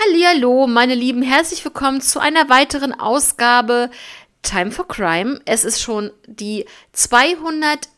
Hallihallo, 0.00 0.68
meine 0.68 0.94
Lieben, 0.94 1.22
herzlich 1.22 1.64
willkommen 1.64 2.00
zu 2.00 2.20
einer 2.20 2.48
weiteren 2.48 2.92
Ausgabe 2.92 3.90
Time 4.42 4.70
for 4.70 4.86
Crime. 4.86 5.40
Es 5.44 5.64
ist 5.64 5.82
schon 5.82 6.12
die 6.26 6.66
211. 6.92 7.88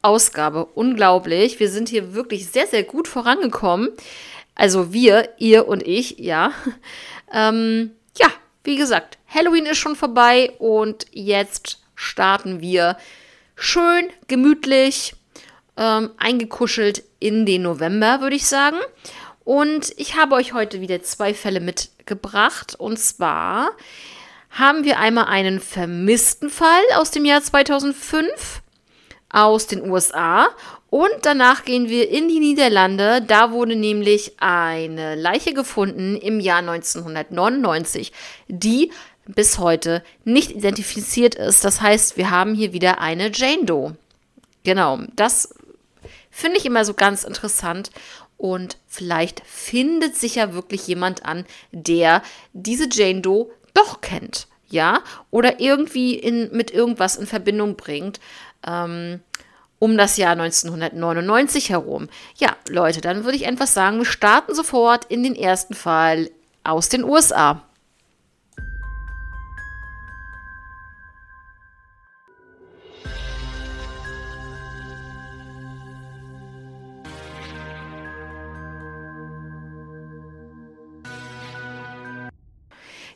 Ausgabe. 0.00 0.64
Unglaublich. 0.64 1.60
Wir 1.60 1.68
sind 1.68 1.90
hier 1.90 2.14
wirklich 2.14 2.46
sehr, 2.46 2.66
sehr 2.66 2.82
gut 2.82 3.08
vorangekommen. 3.08 3.90
Also 4.54 4.94
wir, 4.94 5.28
ihr 5.36 5.68
und 5.68 5.86
ich, 5.86 6.18
ja. 6.18 6.52
Ähm, 7.32 7.90
ja, 8.16 8.28
wie 8.62 8.76
gesagt, 8.76 9.18
Halloween 9.26 9.66
ist 9.66 9.78
schon 9.78 9.96
vorbei 9.96 10.52
und 10.58 11.06
jetzt 11.10 11.82
starten 11.96 12.60
wir 12.60 12.96
schön, 13.56 14.08
gemütlich, 14.28 15.14
ähm, 15.76 16.10
eingekuschelt 16.16 17.02
in 17.18 17.44
den 17.44 17.62
November, 17.62 18.20
würde 18.20 18.36
ich 18.36 18.46
sagen. 18.46 18.76
Und 19.44 19.92
ich 19.96 20.16
habe 20.16 20.34
euch 20.34 20.52
heute 20.52 20.80
wieder 20.80 21.02
zwei 21.02 21.34
Fälle 21.34 21.60
mitgebracht. 21.60 22.74
Und 22.74 22.98
zwar 22.98 23.70
haben 24.50 24.84
wir 24.84 24.98
einmal 24.98 25.26
einen 25.26 25.60
vermissten 25.60 26.48
Fall 26.50 26.82
aus 26.96 27.10
dem 27.10 27.24
Jahr 27.24 27.42
2005 27.42 28.62
aus 29.28 29.66
den 29.66 29.88
USA. 29.90 30.48
Und 30.90 31.10
danach 31.22 31.64
gehen 31.64 31.88
wir 31.88 32.08
in 32.08 32.28
die 32.28 32.38
Niederlande. 32.38 33.20
Da 33.20 33.50
wurde 33.50 33.74
nämlich 33.74 34.34
eine 34.38 35.16
Leiche 35.16 35.52
gefunden 35.52 36.16
im 36.16 36.38
Jahr 36.40 36.60
1999, 36.60 38.12
die 38.48 38.92
bis 39.26 39.58
heute 39.58 40.04
nicht 40.24 40.52
identifiziert 40.52 41.34
ist. 41.34 41.64
Das 41.64 41.80
heißt, 41.80 42.16
wir 42.16 42.30
haben 42.30 42.54
hier 42.54 42.72
wieder 42.72 43.00
eine 43.00 43.30
Jane 43.32 43.64
Doe. 43.64 43.96
Genau, 44.62 45.00
das 45.16 45.54
finde 46.30 46.58
ich 46.58 46.66
immer 46.66 46.84
so 46.84 46.94
ganz 46.94 47.24
interessant. 47.24 47.90
Und 48.36 48.76
vielleicht 48.86 49.42
findet 49.46 50.16
sich 50.16 50.36
ja 50.36 50.52
wirklich 50.54 50.86
jemand 50.86 51.24
an, 51.24 51.44
der 51.72 52.22
diese 52.52 52.88
Jane 52.90 53.20
Doe 53.20 53.50
doch 53.74 54.00
kennt, 54.00 54.48
ja, 54.68 55.02
oder 55.30 55.60
irgendwie 55.60 56.14
in, 56.14 56.50
mit 56.52 56.70
irgendwas 56.70 57.16
in 57.16 57.26
Verbindung 57.26 57.76
bringt. 57.76 58.20
Ähm, 58.66 59.20
um 59.78 59.98
das 59.98 60.16
Jahr 60.16 60.32
1999 60.32 61.68
herum. 61.68 62.08
Ja, 62.36 62.56
Leute, 62.70 63.02
dann 63.02 63.24
würde 63.24 63.36
ich 63.36 63.46
einfach 63.46 63.66
sagen, 63.66 63.98
wir 63.98 64.06
starten 64.06 64.54
sofort 64.54 65.04
in 65.06 65.22
den 65.22 65.34
ersten 65.34 65.74
Fall 65.74 66.30
aus 66.62 66.88
den 66.88 67.04
USA. 67.04 67.62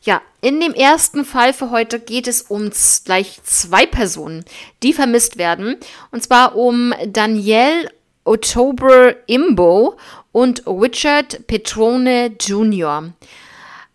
Ja, 0.03 0.23
in 0.41 0.61
dem 0.61 0.75
ersten 0.75 1.25
Fall 1.25 1.53
für 1.53 1.71
heute 1.71 1.99
geht 1.99 2.29
es 2.29 2.43
um 2.43 2.71
gleich 3.05 3.41
zwei 3.43 3.87
Personen, 3.87 4.45
die 4.83 4.93
vermisst 4.93 5.39
werden. 5.39 5.77
Und 6.11 6.23
zwar 6.23 6.57
um 6.57 6.95
Danielle 7.07 7.91
October 8.25 9.17
Imbo 9.27 9.97
und 10.33 10.67
Richard 10.67 11.47
Petrone 11.47 12.37
Jr. 12.39 13.13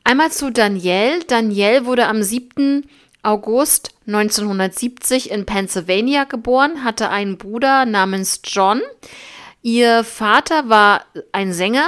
Einmal 0.04 0.32
zu 0.32 0.52
Danielle. 0.52 1.24
Danielle 1.26 1.86
wurde 1.86 2.08
am 2.08 2.24
7. 2.24 2.90
August 3.22 3.92
1970 4.06 5.32
in 5.32 5.46
Pennsylvania 5.46 6.26
geboren, 6.26 6.84
hatte 6.84 7.10
einen 7.10 7.38
Bruder 7.38 7.86
namens 7.86 8.42
John. 8.44 8.82
Ihr 9.62 10.04
Vater 10.04 10.68
war 10.68 11.06
ein 11.32 11.54
Sänger, 11.54 11.88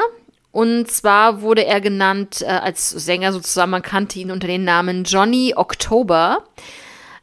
und 0.56 0.90
zwar 0.90 1.42
wurde 1.42 1.66
er 1.66 1.82
genannt 1.82 2.42
äh, 2.42 2.46
als 2.46 2.90
Sänger 2.90 3.34
sozusagen, 3.34 3.72
man 3.72 3.82
kannte 3.82 4.20
ihn 4.20 4.32
unter 4.32 4.48
dem 4.48 4.64
Namen 4.64 5.04
Johnny 5.04 5.54
October. 5.54 6.46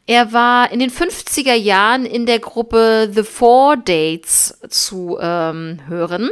Er 0.06 0.34
war 0.34 0.70
in 0.70 0.80
den 0.80 0.90
50er 0.90 1.54
Jahren 1.54 2.04
in 2.04 2.26
der 2.26 2.40
Gruppe 2.40 3.10
The 3.10 3.22
Four 3.22 3.78
Dates 3.78 4.60
zu 4.68 5.16
ähm, 5.18 5.78
hören. 5.88 6.28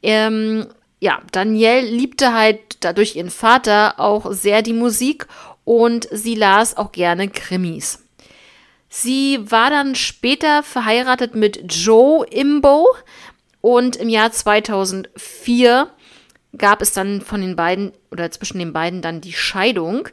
Ähm, 0.00 0.68
ja, 1.00 1.22
Danielle 1.32 1.88
liebte 1.90 2.32
halt 2.32 2.60
dadurch 2.78 3.16
ihren 3.16 3.30
Vater 3.30 3.98
auch 3.98 4.30
sehr 4.30 4.62
die 4.62 4.74
Musik 4.74 5.26
und 5.64 6.06
sie 6.12 6.36
las 6.36 6.76
auch 6.76 6.92
gerne 6.92 7.30
Krimis. 7.30 7.98
Sie 8.88 9.40
war 9.42 9.70
dann 9.70 9.96
später 9.96 10.62
verheiratet 10.62 11.34
mit 11.34 11.64
Joe 11.66 12.24
Imbo 12.30 12.86
und 13.60 13.96
im 13.96 14.08
Jahr 14.08 14.30
2004 14.30 15.90
gab 16.56 16.82
es 16.82 16.92
dann 16.92 17.20
von 17.20 17.40
den 17.40 17.56
beiden 17.56 17.92
oder 18.10 18.30
zwischen 18.30 18.58
den 18.58 18.72
beiden 18.72 19.02
dann 19.02 19.20
die 19.20 19.32
Scheidung. 19.32 20.08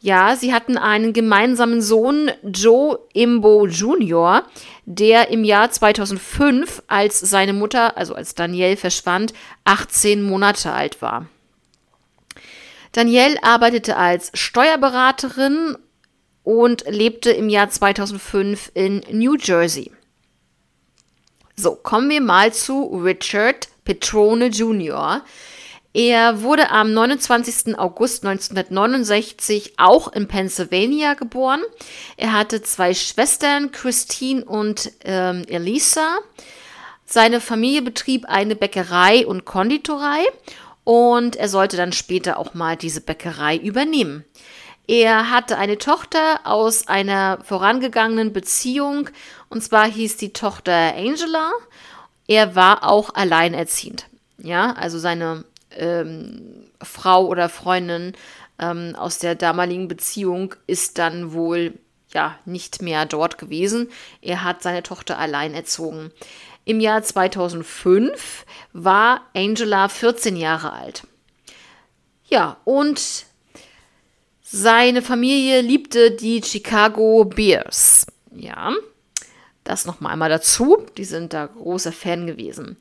Ja, 0.00 0.36
sie 0.36 0.54
hatten 0.54 0.78
einen 0.78 1.12
gemeinsamen 1.12 1.82
Sohn, 1.82 2.30
Joe 2.44 3.00
Imbo 3.14 3.66
Jr., 3.66 4.44
der 4.86 5.30
im 5.30 5.42
Jahr 5.42 5.70
2005, 5.70 6.84
als 6.86 7.18
seine 7.18 7.52
Mutter, 7.52 7.96
also 7.96 8.14
als 8.14 8.34
Danielle 8.36 8.76
verschwand, 8.76 9.34
18 9.64 10.22
Monate 10.22 10.72
alt 10.72 11.02
war. 11.02 11.26
Danielle 12.92 13.42
arbeitete 13.42 13.96
als 13.96 14.30
Steuerberaterin 14.34 15.76
und 16.44 16.84
lebte 16.88 17.30
im 17.30 17.48
Jahr 17.48 17.68
2005 17.68 18.70
in 18.74 19.02
New 19.10 19.36
Jersey. 19.36 19.90
So, 21.56 21.74
kommen 21.74 22.08
wir 22.08 22.20
mal 22.20 22.52
zu 22.52 22.84
Richard 23.04 23.68
Petrone 23.84 24.46
Jr., 24.46 25.24
er 25.94 26.42
wurde 26.42 26.70
am 26.70 26.92
29. 26.92 27.78
August 27.78 28.24
1969 28.24 29.74
auch 29.78 30.12
in 30.12 30.28
Pennsylvania 30.28 31.14
geboren. 31.14 31.62
Er 32.16 32.32
hatte 32.34 32.62
zwei 32.62 32.94
Schwestern, 32.94 33.72
Christine 33.72 34.44
und 34.44 34.92
ähm, 35.04 35.44
Elisa. 35.48 36.18
Seine 37.06 37.40
Familie 37.40 37.80
betrieb 37.80 38.26
eine 38.26 38.54
Bäckerei 38.54 39.26
und 39.26 39.46
Konditorei 39.46 40.26
und 40.84 41.36
er 41.36 41.48
sollte 41.48 41.78
dann 41.78 41.92
später 41.92 42.38
auch 42.38 42.52
mal 42.52 42.76
diese 42.76 43.00
Bäckerei 43.00 43.56
übernehmen. 43.56 44.24
Er 44.86 45.30
hatte 45.30 45.56
eine 45.58 45.78
Tochter 45.78 46.40
aus 46.44 46.86
einer 46.86 47.38
vorangegangenen 47.44 48.32
Beziehung 48.32 49.08
und 49.48 49.62
zwar 49.62 49.86
hieß 49.86 50.18
die 50.18 50.32
Tochter 50.34 50.94
Angela. 50.94 51.50
Er 52.26 52.54
war 52.54 52.84
auch 52.84 53.14
alleinerziehend. 53.14 54.06
Ja, 54.38 54.72
also 54.72 54.98
seine 54.98 55.44
ähm, 55.78 56.70
Frau 56.82 57.26
oder 57.26 57.48
Freundin 57.48 58.12
ähm, 58.58 58.94
aus 58.96 59.18
der 59.18 59.34
damaligen 59.34 59.88
Beziehung 59.88 60.54
ist 60.66 60.98
dann 60.98 61.32
wohl 61.32 61.74
ja 62.12 62.38
nicht 62.44 62.82
mehr 62.82 63.06
dort 63.06 63.38
gewesen. 63.38 63.88
Er 64.20 64.44
hat 64.44 64.62
seine 64.62 64.82
Tochter 64.82 65.18
allein 65.18 65.54
erzogen. 65.54 66.10
Im 66.64 66.80
Jahr 66.80 67.02
2005 67.02 68.44
war 68.72 69.22
Angela 69.34 69.88
14 69.88 70.36
Jahre 70.36 70.72
alt. 70.72 71.06
Ja, 72.24 72.58
und 72.64 73.26
seine 74.42 75.02
Familie 75.02 75.60
liebte 75.62 76.10
die 76.10 76.42
Chicago 76.42 77.24
Bears. 77.24 78.06
Ja, 78.34 78.72
das 79.64 79.86
nochmal 79.86 80.12
einmal 80.12 80.28
dazu. 80.28 80.86
Die 80.96 81.04
sind 81.04 81.32
da 81.32 81.46
großer 81.46 81.92
Fan 81.92 82.26
gewesen. 82.26 82.76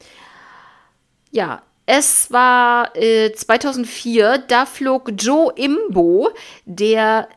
Ja, 1.31 1.62
es 1.88 2.31
war 2.31 2.96
äh, 2.98 3.31
2004, 3.31 4.40
da 4.48 4.66
flog 4.66 5.09
Joe 5.18 5.53
Imbo, 5.56 6.30
der 6.66 7.30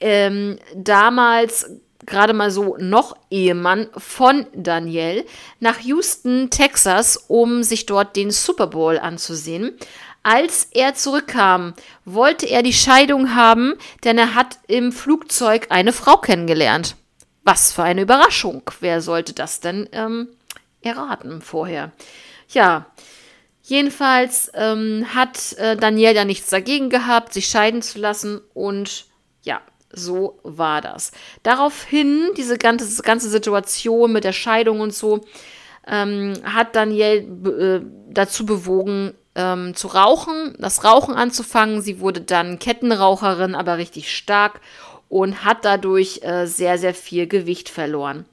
ähm, 0.00 0.58
damals 0.74 1.70
gerade 2.06 2.32
mal 2.32 2.50
so 2.50 2.76
noch 2.78 3.14
Ehemann 3.30 3.88
von 3.96 4.46
Danielle, 4.54 5.24
nach 5.60 5.80
Houston, 5.80 6.48
Texas, 6.48 7.24
um 7.28 7.62
sich 7.62 7.84
dort 7.84 8.16
den 8.16 8.30
Super 8.30 8.68
Bowl 8.68 8.98
anzusehen. 8.98 9.76
Als 10.22 10.68
er 10.72 10.94
zurückkam, 10.94 11.74
wollte 12.06 12.46
er 12.46 12.62
die 12.62 12.72
Scheidung 12.72 13.34
haben, 13.34 13.74
denn 14.02 14.16
er 14.16 14.34
hat 14.34 14.58
im 14.66 14.92
Flugzeug 14.92 15.66
eine 15.68 15.92
Frau 15.92 16.16
kennengelernt. 16.16 16.96
Was 17.42 17.72
für 17.72 17.82
eine 17.82 18.02
Überraschung. 18.02 18.62
Wer 18.80 19.02
sollte 19.02 19.34
das 19.34 19.60
denn 19.60 19.90
ähm, 19.92 20.28
erraten 20.80 21.42
vorher? 21.42 21.92
Ja, 22.48 22.86
Jedenfalls 23.66 24.52
ähm, 24.52 25.06
hat 25.14 25.54
äh, 25.54 25.74
Danielle 25.74 26.14
ja 26.14 26.24
nichts 26.26 26.50
dagegen 26.50 26.90
gehabt, 26.90 27.32
sich 27.32 27.46
scheiden 27.46 27.80
zu 27.80 27.98
lassen 27.98 28.42
und 28.52 29.06
ja, 29.42 29.62
so 29.90 30.38
war 30.42 30.82
das. 30.82 31.12
Daraufhin, 31.42 32.28
diese 32.36 32.58
ganze, 32.58 33.02
ganze 33.02 33.30
Situation 33.30 34.12
mit 34.12 34.24
der 34.24 34.34
Scheidung 34.34 34.80
und 34.80 34.92
so, 34.92 35.24
ähm, 35.86 36.34
hat 36.44 36.76
Danielle 36.76 37.20
äh, 37.20 37.80
dazu 38.10 38.44
bewogen, 38.44 39.14
ähm, 39.34 39.74
zu 39.74 39.88
rauchen, 39.88 40.54
das 40.58 40.84
Rauchen 40.84 41.14
anzufangen. 41.14 41.80
Sie 41.80 42.00
wurde 42.00 42.20
dann 42.20 42.58
Kettenraucherin, 42.58 43.54
aber 43.54 43.78
richtig 43.78 44.14
stark 44.14 44.60
und 45.08 45.42
hat 45.42 45.64
dadurch 45.64 46.20
äh, 46.22 46.44
sehr, 46.46 46.76
sehr 46.76 46.94
viel 46.94 47.26
Gewicht 47.26 47.70
verloren. 47.70 48.26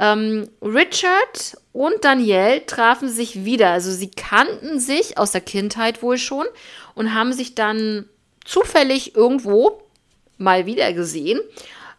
Ähm, 0.00 0.48
Richard 0.62 1.58
und 1.72 2.02
Danielle 2.02 2.64
trafen 2.64 3.10
sich 3.10 3.44
wieder. 3.44 3.70
Also 3.70 3.92
sie 3.92 4.10
kannten 4.10 4.80
sich 4.80 5.18
aus 5.18 5.32
der 5.32 5.42
Kindheit 5.42 6.02
wohl 6.02 6.16
schon 6.16 6.46
und 6.94 7.14
haben 7.14 7.34
sich 7.34 7.54
dann 7.54 8.08
zufällig 8.46 9.14
irgendwo 9.14 9.82
mal 10.38 10.64
wieder 10.64 10.94
gesehen. 10.94 11.38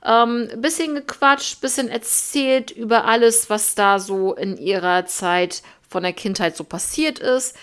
Ähm, 0.04 0.50
bisschen 0.58 0.96
gequatscht, 0.96 1.62
bisschen 1.62 1.90
erzählt 1.90 2.72
über 2.72 3.06
alles, 3.06 3.52
was 3.52 3.76
da 3.76 4.00
so 4.00 4.34
in 4.34 4.58
ihrer 4.58 5.06
Zeit 5.06 5.62
von 5.88 6.02
der 6.02 6.14
Kindheit 6.14 6.58
so 6.58 6.64
passiert 6.64 7.20
ist. 7.20 7.56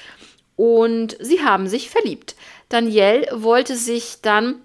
Und 0.54 1.16
sie 1.20 1.42
haben 1.42 1.66
sich 1.66 1.90
verliebt. 1.90 2.36
Danielle 2.68 3.26
wollte 3.42 3.74
sich 3.74 4.18
dann 4.22 4.60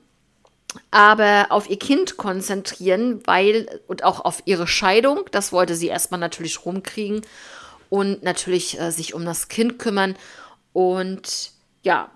aber 0.92 1.48
auf 1.50 1.70
ihr 1.70 1.80
Kind 1.80 2.18
konzentrieren, 2.18 3.22
weil 3.26 3.82
und 3.88 4.04
auch 4.04 4.24
auf 4.24 4.44
ihre 4.46 4.68
Scheidung, 4.68 5.22
das 5.32 5.52
wollte 5.52 5.76
sie 5.76 5.88
erstmal 5.88 6.20
natürlich 6.20 6.66
rumkriegen 6.66 7.22
und 7.90 8.24
natürlich 8.24 8.80
äh, 8.80 8.92
sich 8.92 9.14
um 9.14 9.26
das 9.26 9.48
Kind 9.48 9.80
kümmern 9.80 10.16
und 10.74 11.52
ja, 11.84 12.10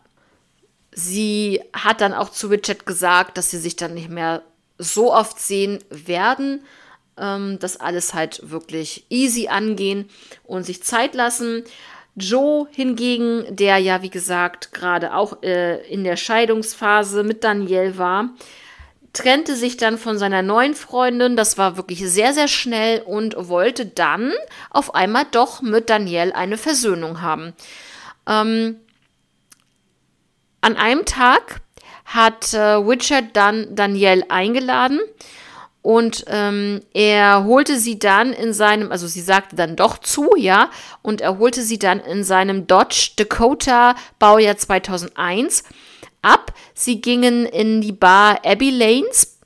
sie 0.91 1.61
hat 1.73 2.01
dann 2.01 2.13
auch 2.13 2.29
zu 2.29 2.47
Richard 2.47 2.85
gesagt, 2.85 3.37
dass 3.37 3.51
sie 3.51 3.59
sich 3.59 3.75
dann 3.75 3.93
nicht 3.93 4.09
mehr 4.09 4.41
so 4.79 5.13
oft 5.13 5.39
sehen 5.39 5.79
werden, 5.89 6.63
ähm, 7.17 7.59
dass 7.59 7.79
alles 7.79 8.13
halt 8.13 8.49
wirklich 8.49 9.05
easy 9.09 9.47
angehen 9.47 10.09
und 10.43 10.63
sich 10.63 10.83
Zeit 10.83 11.13
lassen. 11.15 11.63
Joe 12.17 12.67
hingegen, 12.71 13.45
der 13.55 13.77
ja, 13.77 14.01
wie 14.01 14.09
gesagt, 14.09 14.73
gerade 14.73 15.13
auch 15.13 15.43
äh, 15.43 15.85
in 15.87 16.03
der 16.03 16.17
Scheidungsphase 16.17 17.23
mit 17.23 17.43
Danielle 17.43 17.97
war, 17.97 18.29
trennte 19.13 19.55
sich 19.55 19.77
dann 19.77 19.99
von 19.99 20.17
seiner 20.17 20.41
neuen 20.41 20.73
Freundin. 20.73 21.35
Das 21.35 21.59
war 21.59 21.77
wirklich 21.77 21.99
sehr, 22.09 22.33
sehr 22.33 22.47
schnell 22.47 23.01
und 23.01 23.35
wollte 23.47 23.85
dann 23.85 24.33
auf 24.71 24.95
einmal 24.95 25.25
doch 25.29 25.61
mit 25.61 25.89
Danielle 25.91 26.35
eine 26.35 26.57
Versöhnung 26.57 27.21
haben. 27.21 27.53
Ähm, 28.27 28.77
an 30.61 30.75
einem 30.75 31.05
Tag 31.05 31.61
hat 32.05 32.53
äh, 32.53 32.59
Richard 32.59 33.25
dann 33.33 33.75
Danielle 33.75 34.29
eingeladen 34.29 34.99
und 35.87 36.25
ähm, 36.27 36.81
er 36.93 37.45
holte 37.45 37.79
sie 37.79 37.97
dann 37.97 38.33
in 38.33 38.51
seinem, 38.51 38.91
also 38.91 39.07
sie 39.07 39.21
sagte 39.21 39.55
dann 39.55 39.77
doch 39.77 39.97
zu, 39.99 40.31
ja, 40.35 40.69
und 41.01 41.21
er 41.21 41.39
holte 41.39 41.61
sie 41.61 41.79
dann 41.79 42.01
in 42.01 42.25
seinem 42.25 42.67
Dodge 42.67 43.11
Dakota 43.15 43.95
Baujahr 44.19 44.57
2001 44.57 45.63
ab. 46.21 46.51
Sie 46.73 46.99
gingen 46.99 47.45
in 47.45 47.79
die 47.79 47.93
Bar 47.93 48.41
Abbey 48.43 48.69
Lanes 48.69 49.37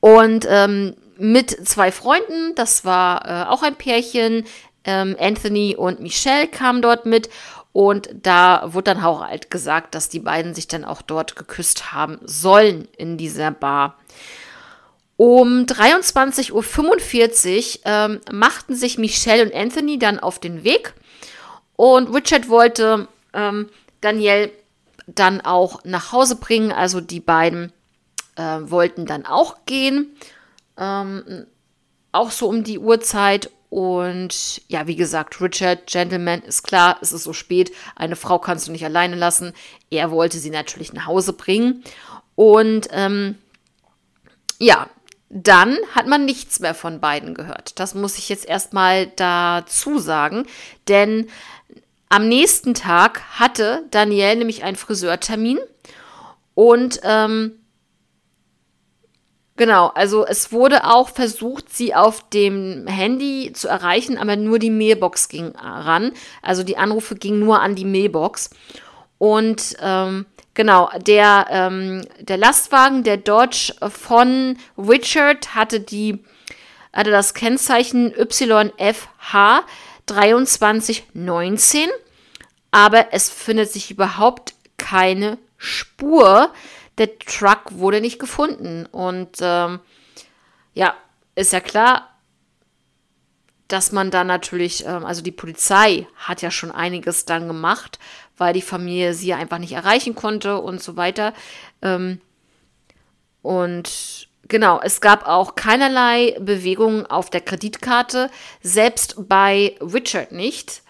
und 0.00 0.48
ähm, 0.50 0.96
mit 1.16 1.50
zwei 1.64 1.92
Freunden, 1.92 2.56
das 2.56 2.84
war 2.84 3.24
äh, 3.24 3.48
auch 3.50 3.62
ein 3.62 3.76
Pärchen, 3.76 4.42
ähm, 4.82 5.14
Anthony 5.16 5.76
und 5.76 6.00
Michelle 6.00 6.48
kamen 6.48 6.82
dort 6.82 7.06
mit 7.06 7.30
und 7.70 8.10
da 8.20 8.64
wurde 8.74 8.94
dann 8.94 9.04
auch 9.04 9.20
halt 9.20 9.48
gesagt, 9.48 9.94
dass 9.94 10.08
die 10.08 10.18
beiden 10.18 10.56
sich 10.56 10.66
dann 10.66 10.84
auch 10.84 11.02
dort 11.02 11.36
geküsst 11.36 11.92
haben 11.92 12.18
sollen 12.24 12.88
in 12.96 13.16
dieser 13.16 13.52
Bar. 13.52 13.96
Um 15.22 15.66
23.45 15.66 16.50
Uhr 16.50 17.84
ähm, 17.84 18.20
machten 18.32 18.74
sich 18.74 18.96
Michelle 18.96 19.42
und 19.42 19.54
Anthony 19.54 19.98
dann 19.98 20.18
auf 20.18 20.38
den 20.38 20.64
Weg 20.64 20.94
und 21.76 22.14
Richard 22.14 22.48
wollte 22.48 23.06
ähm, 23.34 23.68
Danielle 24.00 24.50
dann 25.06 25.42
auch 25.42 25.84
nach 25.84 26.12
Hause 26.12 26.36
bringen. 26.36 26.72
Also 26.72 27.02
die 27.02 27.20
beiden 27.20 27.70
äh, 28.36 28.60
wollten 28.62 29.04
dann 29.04 29.26
auch 29.26 29.66
gehen, 29.66 30.16
ähm, 30.78 31.44
auch 32.12 32.30
so 32.30 32.48
um 32.48 32.64
die 32.64 32.78
Uhrzeit. 32.78 33.50
Und 33.68 34.62
ja, 34.68 34.86
wie 34.86 34.96
gesagt, 34.96 35.38
Richard, 35.42 35.86
Gentleman, 35.86 36.40
ist 36.40 36.62
klar, 36.62 36.96
es 37.02 37.12
ist 37.12 37.24
so 37.24 37.34
spät, 37.34 37.72
eine 37.94 38.16
Frau 38.16 38.38
kannst 38.38 38.68
du 38.68 38.72
nicht 38.72 38.86
alleine 38.86 39.16
lassen. 39.16 39.52
Er 39.90 40.10
wollte 40.10 40.38
sie 40.38 40.48
natürlich 40.48 40.94
nach 40.94 41.04
Hause 41.04 41.34
bringen. 41.34 41.84
Und 42.36 42.88
ähm, 42.90 43.36
ja, 44.58 44.88
dann 45.30 45.78
hat 45.94 46.08
man 46.08 46.24
nichts 46.24 46.58
mehr 46.58 46.74
von 46.74 47.00
beiden 47.00 47.34
gehört. 47.34 47.78
Das 47.78 47.94
muss 47.94 48.18
ich 48.18 48.28
jetzt 48.28 48.46
erstmal 48.46 49.06
dazu 49.06 49.98
sagen, 49.98 50.44
denn 50.88 51.28
am 52.08 52.28
nächsten 52.28 52.74
Tag 52.74 53.22
hatte 53.38 53.84
Danielle 53.92 54.36
nämlich 54.36 54.64
einen 54.64 54.76
Friseurtermin 54.76 55.60
und 56.54 57.00
ähm, 57.04 57.60
genau, 59.54 59.86
also 59.94 60.26
es 60.26 60.50
wurde 60.50 60.84
auch 60.84 61.10
versucht, 61.10 61.72
sie 61.72 61.94
auf 61.94 62.28
dem 62.30 62.88
Handy 62.88 63.52
zu 63.54 63.68
erreichen, 63.68 64.18
aber 64.18 64.34
nur 64.34 64.58
die 64.58 64.70
Mailbox 64.70 65.28
ging 65.28 65.54
ran. 65.56 66.10
Also 66.42 66.64
die 66.64 66.76
Anrufe 66.76 67.14
gingen 67.14 67.38
nur 67.38 67.60
an 67.60 67.76
die 67.76 67.84
Mailbox. 67.84 68.50
Und 69.18 69.76
ähm, 69.80 70.26
Genau, 70.60 70.90
der, 70.98 71.46
ähm, 71.48 72.06
der 72.18 72.36
Lastwagen, 72.36 73.02
der 73.02 73.16
Dodge 73.16 73.72
von 73.88 74.58
Richard, 74.76 75.54
hatte 75.54 75.80
die 75.80 76.22
hatte 76.92 77.10
das 77.10 77.32
Kennzeichen 77.32 78.12
YFH 78.12 79.64
2319, 80.06 81.88
aber 82.72 83.14
es 83.14 83.30
findet 83.30 83.72
sich 83.72 83.90
überhaupt 83.90 84.52
keine 84.76 85.38
Spur. 85.56 86.52
Der 86.98 87.18
Truck 87.18 87.62
wurde 87.70 88.02
nicht 88.02 88.18
gefunden. 88.18 88.84
Und 88.84 89.38
ähm, 89.40 89.80
ja, 90.74 90.94
ist 91.36 91.54
ja 91.54 91.60
klar, 91.60 92.10
dass 93.68 93.92
man 93.92 94.10
dann 94.10 94.26
natürlich, 94.26 94.84
ähm, 94.84 95.06
also 95.06 95.22
die 95.22 95.32
Polizei 95.32 96.06
hat 96.16 96.42
ja 96.42 96.50
schon 96.50 96.70
einiges 96.70 97.24
dann 97.24 97.48
gemacht, 97.48 97.98
weil 98.40 98.54
die 98.54 98.62
Familie 98.62 99.12
sie 99.14 99.34
einfach 99.34 99.58
nicht 99.58 99.72
erreichen 99.72 100.14
konnte 100.14 100.58
und 100.60 100.82
so 100.82 100.96
weiter. 100.96 101.34
Ähm, 101.82 102.20
und 103.42 104.28
genau, 104.48 104.80
es 104.82 105.00
gab 105.00 105.28
auch 105.28 105.54
keinerlei 105.54 106.36
Bewegungen 106.40 107.06
auf 107.06 107.30
der 107.30 107.42
Kreditkarte, 107.42 108.30
selbst 108.62 109.28
bei 109.28 109.76
Richard 109.80 110.32
nicht. 110.32 110.82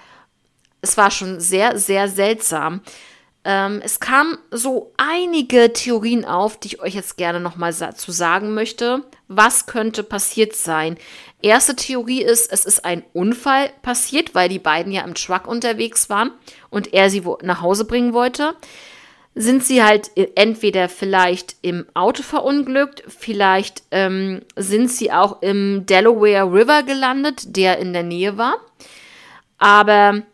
Es 0.80 0.96
war 0.96 1.10
schon 1.10 1.40
sehr, 1.40 1.76
sehr 1.76 2.08
seltsam. 2.08 2.82
Ähm, 3.42 3.80
es 3.82 4.00
kamen 4.00 4.36
so 4.50 4.92
einige 4.98 5.72
Theorien 5.72 6.26
auf, 6.26 6.58
die 6.58 6.68
ich 6.68 6.80
euch 6.80 6.94
jetzt 6.94 7.16
gerne 7.16 7.40
nochmal 7.40 7.72
sa 7.72 7.94
zu 7.94 8.12
sagen 8.12 8.52
möchte. 8.52 9.02
Was 9.28 9.66
könnte 9.66 10.02
passiert 10.02 10.54
sein? 10.54 10.98
Erste 11.40 11.74
Theorie 11.74 12.22
ist, 12.22 12.52
es 12.52 12.66
ist 12.66 12.84
ein 12.84 13.02
Unfall 13.14 13.70
passiert, 13.80 14.34
weil 14.34 14.50
die 14.50 14.58
beiden 14.58 14.92
ja 14.92 15.02
im 15.02 15.14
Truck 15.14 15.46
unterwegs 15.46 16.10
waren 16.10 16.32
und 16.68 16.92
er 16.92 17.08
sie 17.08 17.22
nach 17.42 17.62
Hause 17.62 17.86
bringen 17.86 18.12
wollte. 18.12 18.54
Sind 19.34 19.64
sie 19.64 19.82
halt 19.82 20.10
entweder 20.34 20.90
vielleicht 20.90 21.56
im 21.62 21.86
Auto 21.94 22.22
verunglückt, 22.22 23.04
vielleicht 23.06 23.84
ähm, 23.90 24.42
sind 24.56 24.90
sie 24.90 25.12
auch 25.12 25.40
im 25.40 25.86
Delaware 25.86 26.52
River 26.52 26.82
gelandet, 26.82 27.56
der 27.56 27.78
in 27.78 27.94
der 27.94 28.02
Nähe 28.02 28.36
war. 28.36 28.56
Aber 29.56 30.24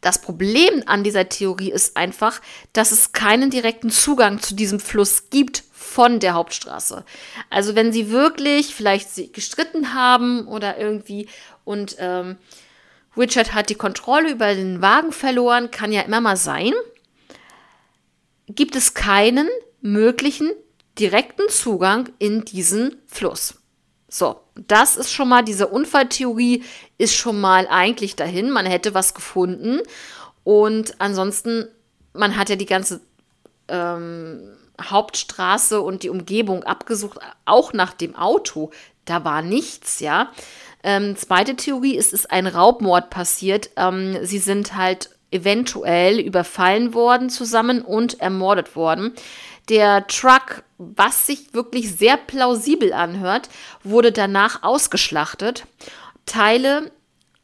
das 0.00 0.20
Problem 0.20 0.82
an 0.86 1.04
dieser 1.04 1.28
Theorie 1.28 1.70
ist 1.70 1.96
einfach, 1.96 2.40
dass 2.72 2.92
es 2.92 3.12
keinen 3.12 3.50
direkten 3.50 3.90
Zugang 3.90 4.40
zu 4.40 4.54
diesem 4.54 4.80
Fluss 4.80 5.30
gibt 5.30 5.64
von 5.72 6.20
der 6.20 6.34
Hauptstraße. 6.34 7.04
Also 7.50 7.74
wenn 7.74 7.92
sie 7.92 8.10
wirklich 8.10 8.74
vielleicht 8.74 9.32
gestritten 9.32 9.92
haben 9.94 10.46
oder 10.46 10.78
irgendwie 10.78 11.28
und 11.64 11.96
ähm, 11.98 12.36
Richard 13.16 13.54
hat 13.54 13.70
die 13.70 13.74
Kontrolle 13.74 14.30
über 14.30 14.54
den 14.54 14.80
Wagen 14.80 15.12
verloren, 15.12 15.70
kann 15.70 15.92
ja 15.92 16.02
immer 16.02 16.20
mal 16.20 16.36
sein, 16.36 16.72
gibt 18.48 18.76
es 18.76 18.94
keinen 18.94 19.48
möglichen 19.80 20.50
direkten 20.98 21.48
Zugang 21.48 22.08
in 22.18 22.44
diesen 22.44 22.96
Fluss. 23.06 23.59
So, 24.10 24.40
das 24.54 24.96
ist 24.96 25.12
schon 25.12 25.28
mal, 25.28 25.42
diese 25.42 25.68
Unfalltheorie 25.68 26.64
ist 26.98 27.14
schon 27.14 27.40
mal 27.40 27.68
eigentlich 27.68 28.16
dahin. 28.16 28.50
Man 28.50 28.66
hätte 28.66 28.92
was 28.92 29.14
gefunden. 29.14 29.80
Und 30.42 31.00
ansonsten, 31.00 31.68
man 32.12 32.36
hat 32.36 32.50
ja 32.50 32.56
die 32.56 32.66
ganze 32.66 33.00
ähm, 33.68 34.40
Hauptstraße 34.82 35.80
und 35.80 36.02
die 36.02 36.10
Umgebung 36.10 36.64
abgesucht, 36.64 37.20
auch 37.44 37.72
nach 37.72 37.92
dem 37.92 38.16
Auto. 38.16 38.72
Da 39.04 39.24
war 39.24 39.42
nichts, 39.42 40.00
ja. 40.00 40.32
Ähm, 40.82 41.14
zweite 41.16 41.54
Theorie 41.54 41.96
ist, 41.96 42.12
ist 42.12 42.30
ein 42.32 42.48
Raubmord 42.48 43.10
passiert. 43.10 43.70
Ähm, 43.76 44.18
sie 44.24 44.38
sind 44.38 44.76
halt 44.76 45.10
eventuell 45.30 46.18
überfallen 46.18 46.94
worden 46.94 47.30
zusammen 47.30 47.82
und 47.82 48.20
ermordet 48.20 48.74
worden. 48.74 49.14
Der 49.70 50.06
Truck, 50.08 50.64
was 50.78 51.26
sich 51.26 51.54
wirklich 51.54 51.96
sehr 51.96 52.16
plausibel 52.16 52.92
anhört, 52.92 53.48
wurde 53.84 54.10
danach 54.10 54.62
ausgeschlachtet, 54.62 55.66
Teile 56.26 56.90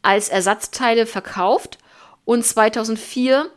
als 0.02 0.28
Ersatzteile 0.28 1.06
verkauft 1.06 1.78
und 2.25 2.45
2004 2.45 3.50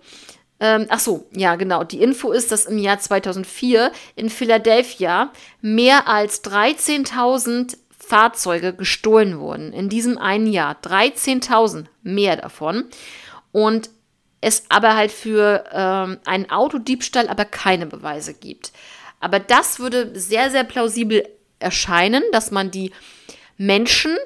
ähm, 0.62 0.88
ach 0.90 1.00
so, 1.00 1.26
ja, 1.32 1.56
genau. 1.56 1.86
Die 1.86 2.02
Info 2.02 2.32
ist, 2.32 2.52
dass 2.52 2.66
im 2.66 2.78
Jahr 2.78 3.00
2004 3.00 3.94
in 4.18 4.30
Philadelphia 4.30 5.32
mehr 5.62 6.08
als 6.10 6.44
13.000 6.44 7.78
Fahrzeuge 7.98 8.74
gestohlen 8.74 9.40
wurden 9.40 9.72
in 9.72 9.88
diesem 9.88 10.18
einen 10.18 10.48
Jahr. 10.48 10.76
13.000 10.82 11.86
mehr 12.04 12.36
davon. 12.36 12.86
Und 13.54 13.90
es 14.42 14.64
aber 14.70 14.96
halt 14.96 15.12
für 15.12 15.66
ähm, 15.72 16.20
einen 16.26 16.50
Autodiebstahl 16.50 17.28
aber 17.28 17.46
keine 17.46 17.86
Beweise 17.86 18.34
gibt. 18.34 18.72
Aber 19.20 19.40
das 19.40 19.80
würde 19.80 20.18
sehr, 20.18 20.50
sehr 20.50 20.64
plausibel 20.64 21.28
erscheinen, 21.60 22.24
dass 22.32 22.52
man 22.52 22.72
die 22.72 22.92
Menschen 23.58 24.18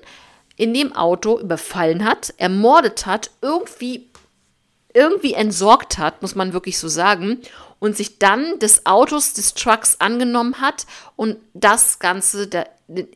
in 0.55 0.73
dem 0.73 0.95
Auto 0.95 1.39
überfallen 1.39 2.05
hat, 2.05 2.33
ermordet 2.37 3.05
hat, 3.07 3.31
irgendwie, 3.41 4.07
irgendwie 4.93 5.33
entsorgt 5.33 5.97
hat, 5.97 6.21
muss 6.21 6.35
man 6.35 6.53
wirklich 6.53 6.77
so 6.77 6.87
sagen, 6.87 7.41
und 7.79 7.97
sich 7.97 8.19
dann 8.19 8.59
des 8.59 8.85
Autos, 8.85 9.33
des 9.33 9.55
Trucks 9.55 9.99
angenommen 9.99 10.61
hat 10.61 10.85
und 11.15 11.37
das 11.53 11.99
Ganze, 11.99 12.47
der, 12.47 12.67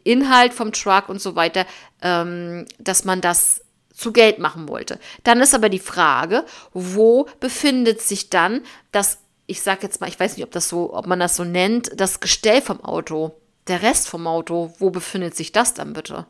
Inhalt 0.03 0.53
vom 0.53 0.71
Truck 0.71 1.09
und 1.09 1.21
so 1.21 1.35
weiter, 1.35 1.65
ähm, 2.01 2.65
dass 2.79 3.05
man 3.05 3.21
das 3.21 3.61
zu 3.97 4.11
Geld 4.13 4.37
machen 4.37 4.69
wollte. 4.69 4.99
Dann 5.23 5.41
ist 5.41 5.55
aber 5.55 5.69
die 5.69 5.79
Frage, 5.79 6.45
wo 6.71 7.27
befindet 7.39 8.01
sich 8.01 8.29
dann 8.29 8.61
das, 8.91 9.19
ich 9.47 9.61
sag 9.61 9.81
jetzt 9.81 9.99
mal, 9.99 10.07
ich 10.07 10.19
weiß 10.19 10.37
nicht, 10.37 10.45
ob 10.45 10.51
das 10.51 10.69
so, 10.69 10.93
ob 10.93 11.07
man 11.07 11.19
das 11.19 11.35
so 11.35 11.43
nennt, 11.43 11.99
das 11.99 12.19
Gestell 12.19 12.61
vom 12.61 12.83
Auto, 12.83 13.35
der 13.67 13.81
Rest 13.81 14.07
vom 14.07 14.27
Auto, 14.27 14.73
wo 14.77 14.91
befindet 14.91 15.35
sich 15.35 15.51
das 15.51 15.73
dann 15.73 15.93
bitte? 15.93 16.27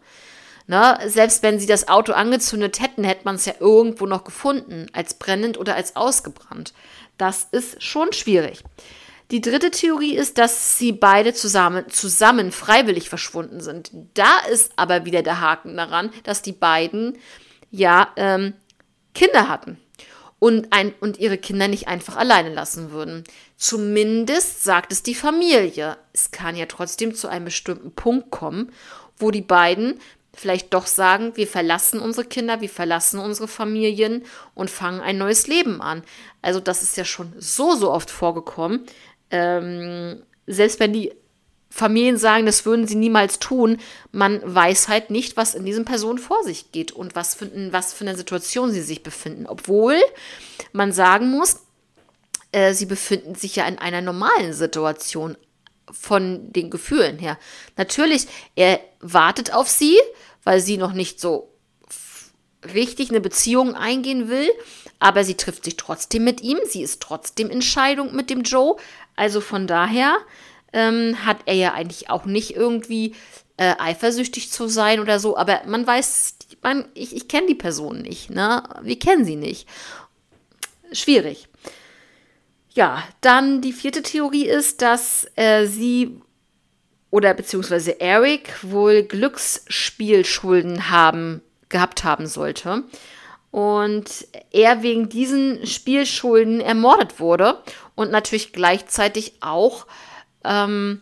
Na, 0.65 0.99
selbst 1.07 1.43
wenn 1.43 1.59
sie 1.59 1.65
das 1.65 1.87
Auto 1.87 2.13
angezündet 2.13 2.81
hätten, 2.81 3.03
hätte 3.03 3.25
man 3.25 3.35
es 3.35 3.45
ja 3.45 3.53
irgendwo 3.59 4.05
noch 4.05 4.23
gefunden, 4.23 4.87
als 4.93 5.13
brennend 5.13 5.57
oder 5.57 5.75
als 5.75 5.95
ausgebrannt. 5.95 6.73
Das 7.17 7.47
ist 7.51 7.81
schon 7.83 8.13
schwierig. 8.13 8.63
Die 9.31 9.41
dritte 9.41 9.71
Theorie 9.71 10.15
ist, 10.15 10.37
dass 10.37 10.77
sie 10.77 10.93
beide 10.93 11.33
zusammen, 11.33 11.89
zusammen 11.89 12.53
freiwillig 12.53 13.09
verschwunden 13.09 13.59
sind. 13.59 13.91
Da 14.13 14.39
ist 14.51 14.71
aber 14.77 15.03
wieder 15.03 15.21
der 15.21 15.41
Haken 15.41 15.75
daran, 15.75 16.11
dass 16.23 16.41
die 16.41 16.53
beiden 16.53 17.17
ja 17.71 18.09
ähm, 18.15 18.53
Kinder 19.13 19.47
hatten 19.47 19.77
und, 20.39 20.67
ein, 20.71 20.93
und 20.99 21.17
ihre 21.17 21.37
Kinder 21.37 21.67
nicht 21.67 21.87
einfach 21.87 22.15
alleine 22.15 22.53
lassen 22.53 22.91
würden. 22.91 23.23
Zumindest 23.55 24.63
sagt 24.63 24.91
es 24.91 25.03
die 25.03 25.15
Familie. 25.15 25.97
Es 26.13 26.31
kann 26.31 26.55
ja 26.55 26.67
trotzdem 26.67 27.15
zu 27.15 27.27
einem 27.27 27.45
bestimmten 27.45 27.91
Punkt 27.91 28.29
kommen, 28.31 28.71
wo 29.17 29.31
die 29.31 29.41
beiden 29.41 29.99
vielleicht 30.33 30.73
doch 30.73 30.85
sagen, 30.85 31.35
wir 31.35 31.47
verlassen 31.47 31.99
unsere 31.99 32.27
Kinder, 32.27 32.61
wir 32.61 32.69
verlassen 32.69 33.19
unsere 33.19 33.47
Familien 33.47 34.23
und 34.53 34.69
fangen 34.69 35.01
ein 35.01 35.17
neues 35.17 35.47
Leben 35.47 35.81
an. 35.81 36.03
Also 36.43 36.59
das 36.59 36.83
ist 36.83 36.95
ja 36.95 37.05
schon 37.05 37.33
so, 37.37 37.75
so 37.75 37.91
oft 37.91 38.11
vorgekommen. 38.11 38.85
Ähm, 39.31 40.21
selbst 40.45 40.79
wenn 40.79 40.93
die 40.93 41.11
Familien 41.69 42.17
sagen, 42.17 42.45
das 42.45 42.65
würden 42.65 42.87
sie 42.87 42.95
niemals 42.95 43.39
tun, 43.39 43.77
man 44.11 44.41
weiß 44.43 44.87
halt 44.87 45.09
nicht, 45.09 45.37
was 45.37 45.53
in 45.53 45.65
diesen 45.65 45.85
Personen 45.85 46.17
vor 46.17 46.43
sich 46.43 46.71
geht 46.71 46.91
und 46.91 47.15
was 47.15 47.35
für, 47.35 47.45
in 47.45 47.73
was 47.73 47.93
für 47.93 48.05
einer 48.05 48.15
Situation 48.15 48.71
sie 48.71 48.81
sich 48.81 49.03
befinden. 49.03 49.45
Obwohl 49.45 49.95
man 50.71 50.91
sagen 50.91 51.29
muss, 51.29 51.59
äh, 52.51 52.73
sie 52.73 52.85
befinden 52.85 53.35
sich 53.35 53.57
ja 53.57 53.67
in 53.67 53.77
einer 53.77 54.01
normalen 54.01 54.53
Situation 54.53 55.37
von 55.91 56.51
den 56.51 56.69
Gefühlen 56.69 57.19
her. 57.19 57.37
Natürlich, 57.75 58.27
er 58.55 58.79
wartet 58.99 59.53
auf 59.53 59.69
sie, 59.69 59.97
weil 60.43 60.59
sie 60.59 60.77
noch 60.77 60.93
nicht 60.93 61.19
so 61.19 61.53
richtig 62.73 63.09
eine 63.09 63.21
Beziehung 63.21 63.75
eingehen 63.75 64.29
will, 64.29 64.49
aber 64.99 65.23
sie 65.23 65.35
trifft 65.35 65.65
sich 65.65 65.77
trotzdem 65.77 66.23
mit 66.23 66.41
ihm, 66.41 66.57
sie 66.65 66.81
ist 66.81 67.01
trotzdem 67.01 67.49
in 67.49 67.61
Scheidung 67.61 68.15
mit 68.15 68.29
dem 68.29 68.41
Joe, 68.41 68.77
also 69.15 69.41
von 69.41 69.67
daher 69.67 70.17
ähm, 70.73 71.25
hat 71.25 71.37
er 71.45 71.55
ja 71.55 71.73
eigentlich 71.73 72.09
auch 72.09 72.25
nicht 72.25 72.55
irgendwie 72.55 73.15
äh, 73.57 73.73
eifersüchtig 73.79 74.51
zu 74.51 74.67
sein 74.67 74.99
oder 74.99 75.19
so, 75.19 75.37
aber 75.37 75.61
man 75.65 75.85
weiß, 75.85 76.35
man, 76.61 76.85
ich, 76.93 77.15
ich 77.15 77.27
kenne 77.27 77.47
die 77.47 77.55
Person 77.55 78.01
nicht, 78.01 78.29
ne? 78.29 78.63
Wir 78.81 78.99
kennen 78.99 79.25
sie 79.25 79.35
nicht. 79.35 79.67
Schwierig. 80.91 81.47
Ja, 82.73 83.03
dann 83.21 83.61
die 83.61 83.73
vierte 83.73 84.03
Theorie 84.03 84.45
ist, 84.45 84.81
dass 84.81 85.27
äh, 85.35 85.65
sie 85.65 86.21
oder 87.09 87.33
beziehungsweise 87.33 87.99
Eric 87.99 88.53
wohl 88.61 89.03
Glücksspielschulden 89.03 90.89
haben, 90.89 91.41
gehabt 91.69 92.03
haben 92.03 92.27
sollte. 92.27 92.83
Und 93.49 94.27
er 94.51 94.83
wegen 94.83 95.09
diesen 95.09 95.65
Spielschulden 95.65 96.61
ermordet 96.61 97.19
wurde 97.19 97.63
und 97.95 98.11
natürlich 98.11 98.53
gleichzeitig 98.53 99.33
auch, 99.39 99.87
ähm, 100.47 101.01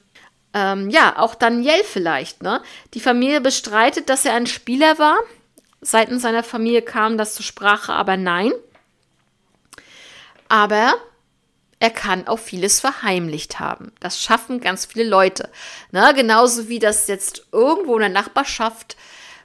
ähm, 0.54 0.90
ja, 0.90 1.18
auch 1.18 1.36
Daniel 1.36 1.84
vielleicht, 1.84 2.42
ne? 2.42 2.62
Die 2.94 3.00
Familie 3.00 3.42
bestreitet, 3.42 4.10
dass 4.10 4.26
er 4.26 4.34
ein 4.34 4.48
Spieler 4.48 4.98
war. 4.98 5.18
Seitens 5.82 6.22
seiner 6.22 6.44
Familie 6.44 6.82
kam 6.82 7.18
das 7.18 7.36
zur 7.36 7.46
Sprache, 7.46 7.94
aber 7.94 8.18
nein. 8.18 8.52
Aber 10.48 10.94
er 11.80 11.90
kann 11.90 12.28
auch 12.28 12.40
vieles 12.40 12.80
verheimlicht 12.80 13.60
haben. 13.60 13.92
Das 14.00 14.22
schaffen 14.22 14.62
ganz 14.62 14.86
viele 14.86 15.08
Leute. 15.08 15.50
Na, 15.92 16.14
genauso 16.14 16.70
wie 16.70 16.80
das 16.80 17.08
jetzt 17.08 17.48
irgendwo 17.52 17.96
in 17.96 18.02
der 18.02 18.10
Nachbarschaft 18.10 18.96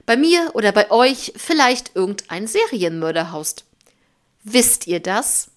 bei 0.05 0.15
mir 0.15 0.51
oder 0.53 0.71
bei 0.71 0.89
euch 0.91 1.33
vielleicht 1.35 1.95
irgendein 1.95 2.47
Serienmörder 2.47 3.31
haust. 3.31 3.65
Wisst 4.43 4.87
ihr 4.87 5.01
das? 5.01 5.51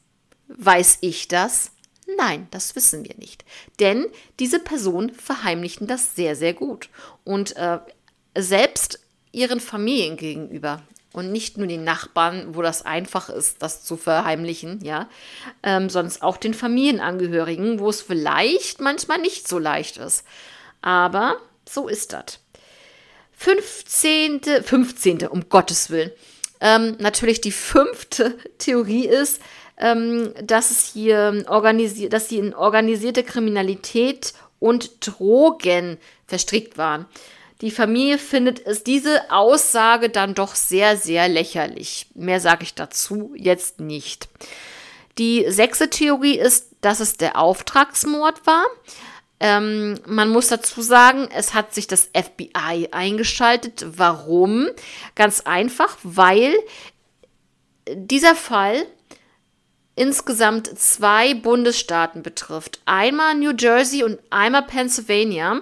Weiß 0.49 0.99
ich 1.01 1.29
das? 1.29 1.71
Nein, 2.19 2.49
das 2.51 2.77
wissen 2.77 3.05
wir 3.05 3.17
nicht. 3.17 3.45
Denn 3.81 4.07
diese 4.39 4.59
Personen 4.59 5.13
verheimlichen 5.15 5.87
das 5.87 6.15
sehr, 6.15 6.37
sehr 6.37 6.55
gut. 6.55 6.91
Und 7.25 7.57
äh, 7.57 7.79
selbst 8.37 9.01
ihren 9.33 9.61
Familien 9.61 10.17
gegenüber 10.17 10.83
und 11.13 11.31
nicht 11.31 11.57
nur 11.57 11.67
den 11.67 11.85
Nachbarn, 11.85 12.55
wo 12.55 12.63
das 12.63 12.85
einfach 12.85 13.29
ist, 13.29 13.63
das 13.63 13.85
zu 13.85 13.97
verheimlichen, 13.97 14.81
ja, 14.83 15.09
ähm, 15.63 15.89
sondern 15.89 16.21
auch 16.23 16.37
den 16.37 16.55
Familienangehörigen, 16.55 17.79
wo 17.79 17.89
es 17.89 18.03
vielleicht 18.03 18.81
manchmal 18.81 19.19
nicht 19.19 19.49
so 19.49 19.59
leicht 19.59 19.97
ist. 19.97 20.25
Aber 20.83 21.37
so 21.69 21.89
ist 21.89 22.13
das. 22.13 22.41
15. 23.37 24.41
15. 24.63 25.27
um 25.29 25.49
Gottes 25.49 25.91
Willen. 25.91 26.11
Ähm, 26.61 26.97
natürlich 26.99 27.41
die 27.41 27.53
fünfte 27.53 28.37
Theorie 28.59 29.07
ist, 29.07 29.41
ähm, 29.79 30.33
dass 30.43 30.71
es 30.71 30.85
hier 30.85 31.45
organisiert, 31.49 32.13
dass 32.13 32.29
sie 32.29 32.39
in 32.39 32.55
organisierte 32.55 33.23
Kriminalität 33.23 34.35
und 34.61 35.07
Drogen 35.07 35.99
verstrickt 36.27 36.79
waren. 36.79 37.07
Die 37.61 37.71
Familie 37.71 38.19
findet 38.19 38.67
es 38.67 38.85
diese 38.85 39.31
Aussage 39.31 40.11
dann 40.11 40.35
doch 40.35 40.55
sehr, 40.55 40.97
sehr 40.97 41.29
lächerlich. 41.29 42.07
Mehr 42.15 42.41
sage 42.41 42.65
ich 42.65 42.75
dazu 42.75 43.33
jetzt 43.37 43.81
nicht. 43.81 44.29
Die 45.19 45.47
sechste 45.49 45.89
Theorie 45.89 46.39
ist, 46.39 46.71
dass 46.81 47.01
es 47.01 47.17
der 47.17 47.39
Auftragsmord 47.39 48.47
war. 48.47 48.65
Ähm, 49.41 49.99
man 50.07 50.31
muss 50.31 50.49
dazu 50.49 50.83
sagen, 50.83 51.29
es 51.35 51.55
hat 51.55 51.75
sich 51.75 51.87
das 51.87 52.11
FBI 52.15 52.89
eingeschaltet. 52.91 53.85
Warum? 53.87 54.69
Ganz 55.15 55.41
einfach, 55.41 55.97
weil 56.03 56.55
dieser 57.89 58.35
Fall 58.35 58.87
insgesamt 59.97 60.79
zwei 60.79 61.35
Bundesstaaten 61.35 62.23
betrifft. 62.23 62.81
Einmal 62.85 63.35
New 63.35 63.53
Jersey 63.57 64.03
und 64.03 64.19
einmal 64.31 64.63
Pennsylvania. 64.63 65.61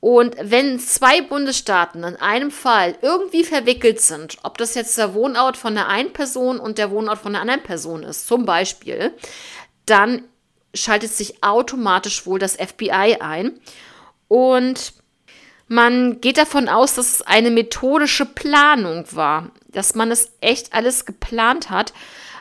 Und 0.00 0.36
wenn 0.40 0.78
zwei 0.78 1.20
Bundesstaaten 1.22 2.04
in 2.04 2.16
einem 2.16 2.50
Fall 2.50 2.96
irgendwie 3.02 3.44
verwickelt 3.44 4.00
sind, 4.00 4.36
ob 4.42 4.58
das 4.58 4.74
jetzt 4.74 4.96
der 4.98 5.14
Wohnort 5.14 5.56
von 5.56 5.74
der 5.74 5.88
einen 5.88 6.12
Person 6.12 6.60
und 6.60 6.78
der 6.78 6.90
Wohnort 6.90 7.18
von 7.18 7.32
der 7.32 7.40
anderen 7.40 7.62
Person 7.62 8.02
ist, 8.02 8.26
zum 8.26 8.44
Beispiel, 8.44 9.12
dann 9.86 10.22
schaltet 10.74 11.12
sich 11.12 11.42
automatisch 11.42 12.26
wohl 12.26 12.38
das 12.38 12.56
FBI 12.56 13.16
ein. 13.20 13.58
Und 14.28 14.92
man 15.68 16.20
geht 16.20 16.38
davon 16.38 16.68
aus, 16.68 16.94
dass 16.94 17.14
es 17.14 17.22
eine 17.22 17.50
methodische 17.50 18.26
Planung 18.26 19.06
war, 19.12 19.50
dass 19.68 19.94
man 19.94 20.10
es 20.10 20.30
echt 20.40 20.72
alles 20.72 21.04
geplant 21.06 21.70
hat. 21.70 21.92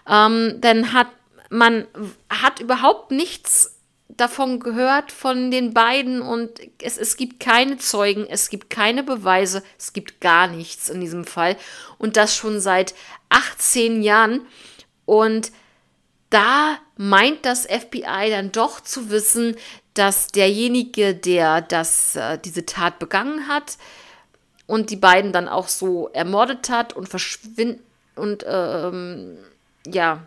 Ähm, 0.07 0.62
denn 0.62 0.93
hat 0.93 1.07
man 1.50 1.88
hat 2.29 2.59
überhaupt 2.59 3.12
nichts 3.12 3.75
davon 4.07 4.59
gehört 4.59 5.12
von 5.12 5.51
den 5.51 5.74
beiden 5.74 6.21
und 6.21 6.59
es, 6.81 6.97
es 6.97 7.17
gibt 7.17 7.39
keine 7.39 7.77
Zeugen, 7.77 8.25
es 8.29 8.50
gibt 8.50 8.69
keine 8.69 9.03
Beweise, 9.03 9.63
es 9.77 9.93
gibt 9.93 10.21
gar 10.21 10.47
nichts 10.47 10.89
in 10.89 11.01
diesem 11.01 11.25
Fall. 11.25 11.57
Und 11.97 12.17
das 12.17 12.35
schon 12.35 12.59
seit 12.59 12.95
18 13.29 14.01
Jahren. 14.01 14.41
Und 15.05 15.51
da 16.29 16.77
meint 16.97 17.45
das 17.45 17.65
FBI 17.65 18.29
dann 18.29 18.51
doch 18.51 18.79
zu 18.79 19.09
wissen, 19.09 19.55
dass 19.93 20.27
derjenige, 20.27 21.15
der 21.15 21.62
das, 21.62 22.15
äh, 22.15 22.38
diese 22.38 22.65
Tat 22.65 23.00
begangen 23.00 23.47
hat 23.47 23.77
und 24.67 24.89
die 24.89 24.97
beiden 24.97 25.31
dann 25.31 25.47
auch 25.47 25.67
so 25.67 26.09
ermordet 26.09 26.69
hat 26.69 26.93
und 26.93 27.07
verschwinden 27.07 27.79
und 28.15 28.45
ähm, 28.47 29.38
ja, 29.86 30.22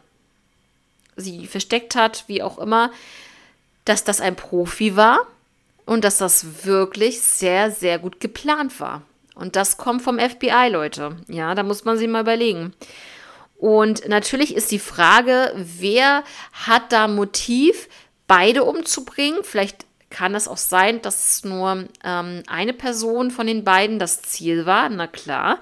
sie 1.17 1.47
versteckt 1.47 1.95
hat, 1.95 2.25
wie 2.27 2.43
auch 2.43 2.59
immer, 2.59 2.91
dass 3.85 4.05
das 4.05 4.21
ein 4.21 4.37
Profi 4.37 4.97
war 4.97 5.27
und 5.87 6.05
dass 6.05 6.19
das 6.19 6.65
wirklich 6.65 7.21
sehr, 7.21 7.71
sehr 7.71 7.99
gut 7.99 8.21
geplant 8.21 8.81
war. 8.81 9.03
Und 9.35 9.57
das 9.57 9.77
kommt 9.77 10.03
vom 10.03 10.19
FBI, 10.19 10.69
Leute. 10.71 11.17
Ja, 11.29 11.55
da 11.55 11.63
muss 11.63 11.85
man 11.85 11.97
sich 11.97 12.09
mal 12.09 12.23
überlegen. 12.23 12.75
Und 13.57 14.09
natürlich 14.09 14.55
ist 14.55 14.71
die 14.71 14.79
Frage, 14.79 15.53
wer 15.57 16.23
hat 16.53 16.93
da 16.93 17.09
Motiv, 17.09 17.89
beide 18.27 18.65
umzubringen? 18.65 19.41
Vielleicht 19.43 19.87
kann 20.11 20.35
es 20.35 20.49
auch 20.49 20.57
sein, 20.57 21.03
dass 21.03 21.45
nur 21.45 21.89
ähm, 22.05 22.43
eine 22.47 22.73
Person 22.73 23.31
von 23.31 23.47
den 23.47 23.65
beiden 23.65 23.99
das 23.99 24.23
Ziel 24.23 24.67
war, 24.67 24.89
na 24.89 25.07
klar. 25.07 25.61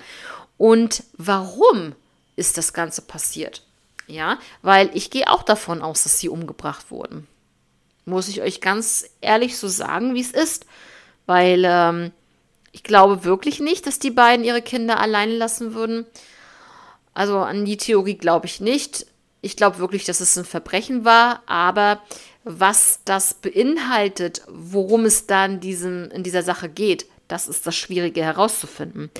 Und 0.59 1.03
warum 1.17 1.95
ist 2.37 2.59
das 2.59 2.73
Ganze 2.73 3.03
passiert? 3.03 3.66
Ja, 4.07 4.39
weil 4.63 4.91
ich 4.95 5.11
gehe 5.11 5.31
auch 5.31 5.43
davon 5.43 5.83
aus, 5.83 6.05
dass 6.05 6.21
sie 6.21 6.29
umgebracht 6.29 6.91
wurden. 6.91 7.27
Muss 8.05 8.29
ich 8.29 8.41
euch 8.41 8.61
ganz 8.61 9.09
ehrlich 9.21 9.57
so 9.59 9.67
sagen, 9.67 10.15
wie 10.15 10.21
es 10.21 10.31
ist. 10.31 10.65
Weil 11.27 11.65
ähm, 11.65 12.13
ich 12.71 12.83
glaube 12.83 13.25
wirklich 13.25 13.59
nicht, 13.59 13.87
dass 13.87 13.99
die 13.99 14.11
beiden 14.11 14.45
ihre 14.45 14.63
Kinder 14.63 15.01
alleine 15.01 15.33
lassen 15.33 15.75
würden. 15.75 16.07
Also 17.15 17.39
an 17.39 17.65
die 17.65 17.79
Theorie 17.79 18.15
glaube 18.15 18.47
ich 18.47 18.61
nicht. 18.61 19.07
Ich 19.41 19.57
glaube 19.57 19.79
wirklich, 19.79 20.05
dass 20.05 20.21
es 20.21 20.37
ein 20.37 20.45
Verbrechen 20.45 21.05
war, 21.05 21.43
aber 21.47 22.01
was 22.45 23.01
das 23.05 23.35
beinhaltet, 23.35 24.43
worum 24.49 25.05
es 25.05 25.27
dann 25.27 25.61
diesem, 25.61 26.11
in 26.11 26.23
dieser 26.23 26.43
Sache 26.43 26.69
geht, 26.69 27.07
das 27.29 27.49
ist 27.49 27.67
das 27.67 27.75
Schwierige 27.75 28.23
herauszufinden. 28.23 29.11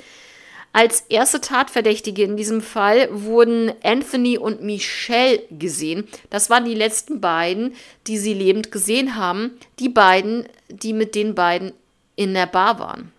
Als 0.77 1.05
erste 1.09 1.41
Tatverdächtige 1.41 2.21
in 2.21 2.37
diesem 2.37 2.61
Fall 2.61 3.09
wurden 3.09 3.73
Anthony 3.81 4.37
und 4.37 4.61
Michelle 4.61 5.41
gesehen. 5.49 6.07
Das 6.29 6.51
waren 6.51 6.65
die 6.65 6.75
letzten 6.75 7.19
beiden, 7.19 7.73
die 8.05 8.19
sie 8.19 8.35
lebend 8.35 8.71
gesehen 8.71 9.15
haben. 9.15 9.57
Die 9.79 9.89
beiden, 9.89 10.47
die 10.69 10.93
mit 10.93 11.15
den 11.15 11.33
beiden 11.33 11.73
in 12.15 12.35
der 12.35 12.45
Bar 12.45 12.77
waren. 12.77 13.11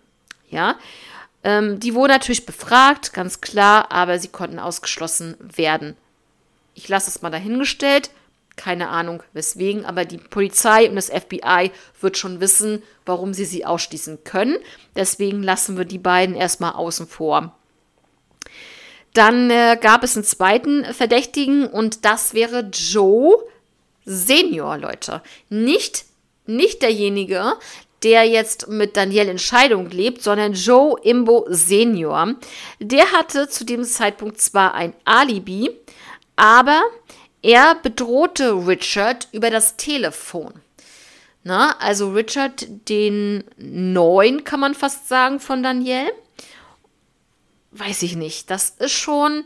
Ja, 0.49 0.79
ähm, 1.43 1.81
die 1.81 1.95
wurden 1.95 2.13
natürlich 2.13 2.45
befragt, 2.45 3.11
ganz 3.11 3.41
klar, 3.41 3.91
aber 3.91 4.19
sie 4.19 4.29
konnten 4.29 4.57
ausgeschlossen 4.57 5.35
werden. 5.41 5.97
Ich 6.75 6.87
lasse 6.87 7.09
es 7.09 7.21
mal 7.21 7.29
dahingestellt. 7.29 8.09
Keine 8.59 8.89
Ahnung 8.89 9.23
weswegen, 9.31 9.85
aber 9.85 10.03
die 10.03 10.17
Polizei 10.17 10.89
und 10.89 10.97
das 10.97 11.09
FBI 11.09 11.71
wird 12.01 12.17
schon 12.17 12.41
wissen, 12.41 12.83
warum 13.05 13.33
sie 13.33 13.45
sie 13.45 13.65
ausschließen 13.65 14.25
können. 14.25 14.57
Deswegen 14.97 15.41
lassen 15.41 15.77
wir 15.77 15.85
die 15.85 15.97
beiden 15.97 16.35
erstmal 16.35 16.73
außen 16.73 17.07
vor. 17.07 17.55
Dann 19.13 19.49
äh, 19.49 19.77
gab 19.79 20.03
es 20.03 20.17
einen 20.17 20.25
zweiten 20.25 20.83
Verdächtigen 20.93 21.67
und 21.67 22.03
das 22.03 22.33
wäre 22.33 22.69
Joe 22.73 23.37
Senior, 24.03 24.77
Leute. 24.77 25.21
Nicht, 25.47 26.03
nicht 26.45 26.81
derjenige, 26.81 27.53
der 28.03 28.25
jetzt 28.25 28.67
mit 28.67 28.97
Danielle 28.97 29.31
in 29.31 29.39
Scheidung 29.39 29.89
lebt, 29.89 30.21
sondern 30.21 30.51
Joe 30.51 30.99
Imbo 31.01 31.45
Senior. 31.47 32.35
Der 32.81 33.13
hatte 33.13 33.47
zu 33.47 33.63
dem 33.63 33.85
Zeitpunkt 33.85 34.41
zwar 34.41 34.73
ein 34.73 34.93
Alibi, 35.05 35.71
aber 36.35 36.81
er 37.41 37.75
bedrohte 37.75 38.51
Richard 38.67 39.27
über 39.31 39.49
das 39.49 39.77
Telefon. 39.77 40.53
Na, 41.43 41.77
also 41.79 42.11
Richard, 42.11 42.67
den 42.89 43.43
neuen, 43.57 44.43
kann 44.43 44.59
man 44.59 44.75
fast 44.75 45.07
sagen, 45.07 45.39
von 45.39 45.63
Danielle. 45.63 46.11
Weiß 47.71 48.03
ich 48.03 48.15
nicht. 48.15 48.49
Das 48.49 48.71
ist 48.71 48.91
schon. 48.91 49.43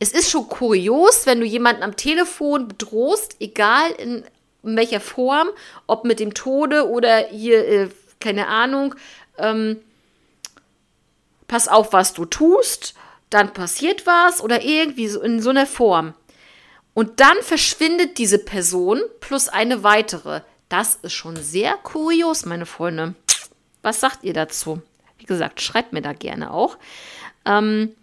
Es 0.00 0.12
ist 0.12 0.30
schon 0.30 0.48
kurios, 0.48 1.26
wenn 1.26 1.40
du 1.40 1.46
jemanden 1.46 1.82
am 1.82 1.96
Telefon 1.96 2.68
bedrohst, 2.68 3.36
egal 3.40 3.90
in 3.92 4.24
welcher 4.62 5.00
Form, 5.00 5.48
ob 5.86 6.04
mit 6.04 6.20
dem 6.20 6.34
Tode 6.34 6.88
oder 6.88 7.26
hier, 7.28 7.66
äh, 7.66 7.88
keine 8.20 8.48
Ahnung, 8.48 8.94
ähm, 9.38 9.78
pass 11.46 11.68
auf, 11.68 11.92
was 11.92 12.12
du 12.12 12.24
tust 12.26 12.94
dann 13.30 13.52
passiert 13.52 14.06
was 14.06 14.40
oder 14.40 14.62
irgendwie 14.62 15.08
so 15.08 15.20
in 15.20 15.40
so 15.40 15.50
einer 15.50 15.66
Form. 15.66 16.14
Und 16.94 17.20
dann 17.20 17.36
verschwindet 17.42 18.18
diese 18.18 18.38
Person 18.38 19.00
plus 19.20 19.48
eine 19.48 19.82
weitere. 19.82 20.40
Das 20.68 20.96
ist 21.02 21.12
schon 21.12 21.36
sehr 21.36 21.74
kurios, 21.74 22.44
meine 22.44 22.66
Freunde. 22.66 23.14
Was 23.82 24.00
sagt 24.00 24.24
ihr 24.24 24.32
dazu? 24.32 24.82
Wie 25.18 25.24
gesagt, 25.24 25.60
schreibt 25.60 25.92
mir 25.92 26.02
da 26.02 26.12
gerne 26.12 26.52
auch. 26.52 26.76
Ähm, 27.44 27.94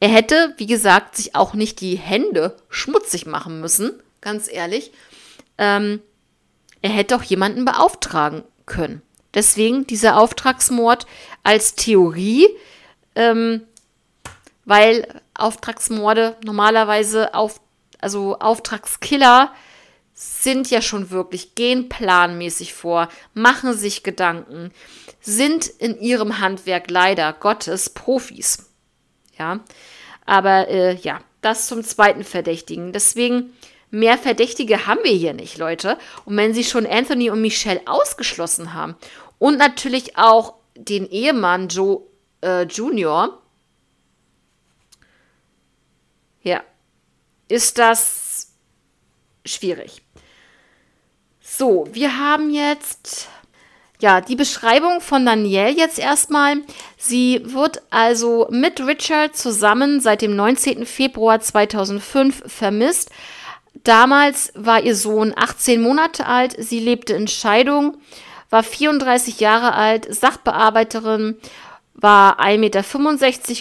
er 0.00 0.08
hätte, 0.08 0.54
wie 0.56 0.66
gesagt, 0.66 1.16
sich 1.16 1.34
auch 1.34 1.54
nicht 1.54 1.80
die 1.80 1.96
Hände 1.96 2.56
schmutzig 2.68 3.26
machen 3.26 3.60
müssen, 3.60 4.00
ganz 4.20 4.50
ehrlich. 4.50 4.92
Ähm, 5.58 6.00
er 6.80 6.90
hätte 6.90 7.16
auch 7.16 7.22
jemanden 7.22 7.64
beauftragen 7.64 8.44
können. 8.64 9.02
Deswegen 9.34 9.86
dieser 9.86 10.18
Auftragsmord 10.18 11.06
als 11.42 11.74
Theorie. 11.74 12.48
Ähm, 13.14 13.62
weil 14.68 15.08
Auftragsmorde 15.32 16.36
normalerweise 16.44 17.32
auf, 17.32 17.58
also 18.02 18.38
Auftragskiller 18.38 19.50
sind 20.12 20.70
ja 20.70 20.82
schon 20.82 21.10
wirklich, 21.10 21.54
gehen 21.54 21.88
planmäßig 21.88 22.74
vor, 22.74 23.08
machen 23.32 23.72
sich 23.72 24.02
Gedanken, 24.02 24.70
sind 25.22 25.66
in 25.66 25.98
ihrem 25.98 26.40
Handwerk 26.40 26.90
leider 26.90 27.32
Gottes 27.32 27.88
Profis. 27.88 28.70
Ja, 29.38 29.60
aber 30.26 30.68
äh, 30.68 30.96
ja, 30.96 31.20
das 31.40 31.66
zum 31.66 31.82
zweiten 31.82 32.22
Verdächtigen. 32.22 32.92
Deswegen, 32.92 33.54
mehr 33.90 34.18
Verdächtige 34.18 34.86
haben 34.86 35.00
wir 35.02 35.12
hier 35.12 35.32
nicht, 35.32 35.56
Leute. 35.56 35.96
Und 36.26 36.36
wenn 36.36 36.52
sie 36.52 36.64
schon 36.64 36.86
Anthony 36.86 37.30
und 37.30 37.40
Michelle 37.40 37.80
ausgeschlossen 37.86 38.74
haben 38.74 38.96
und 39.38 39.56
natürlich 39.56 40.18
auch 40.18 40.56
den 40.74 41.08
Ehemann 41.08 41.68
Joe 41.68 42.02
äh, 42.42 42.64
Junior, 42.64 43.40
ja, 46.42 46.62
ist 47.48 47.78
das 47.78 48.52
schwierig. 49.44 50.02
So, 51.40 51.88
wir 51.92 52.18
haben 52.18 52.50
jetzt 52.50 53.28
ja, 54.00 54.20
die 54.20 54.36
Beschreibung 54.36 55.00
von 55.00 55.26
Danielle 55.26 55.76
jetzt 55.76 55.98
erstmal. 55.98 56.58
Sie 56.96 57.40
wird 57.44 57.82
also 57.90 58.46
mit 58.50 58.80
Richard 58.80 59.36
zusammen 59.36 60.00
seit 60.00 60.22
dem 60.22 60.36
19. 60.36 60.86
Februar 60.86 61.40
2005 61.40 62.44
vermisst. 62.46 63.10
Damals 63.84 64.52
war 64.54 64.82
ihr 64.82 64.94
Sohn 64.94 65.32
18 65.36 65.80
Monate 65.80 66.26
alt, 66.26 66.54
sie 66.58 66.80
lebte 66.80 67.14
in 67.14 67.28
Scheidung, 67.28 67.96
war 68.50 68.62
34 68.62 69.40
Jahre 69.40 69.74
alt, 69.74 70.12
Sachbearbeiterin 70.12 71.36
war 72.00 72.40
1,65 72.40 72.58
Meter 72.58 72.82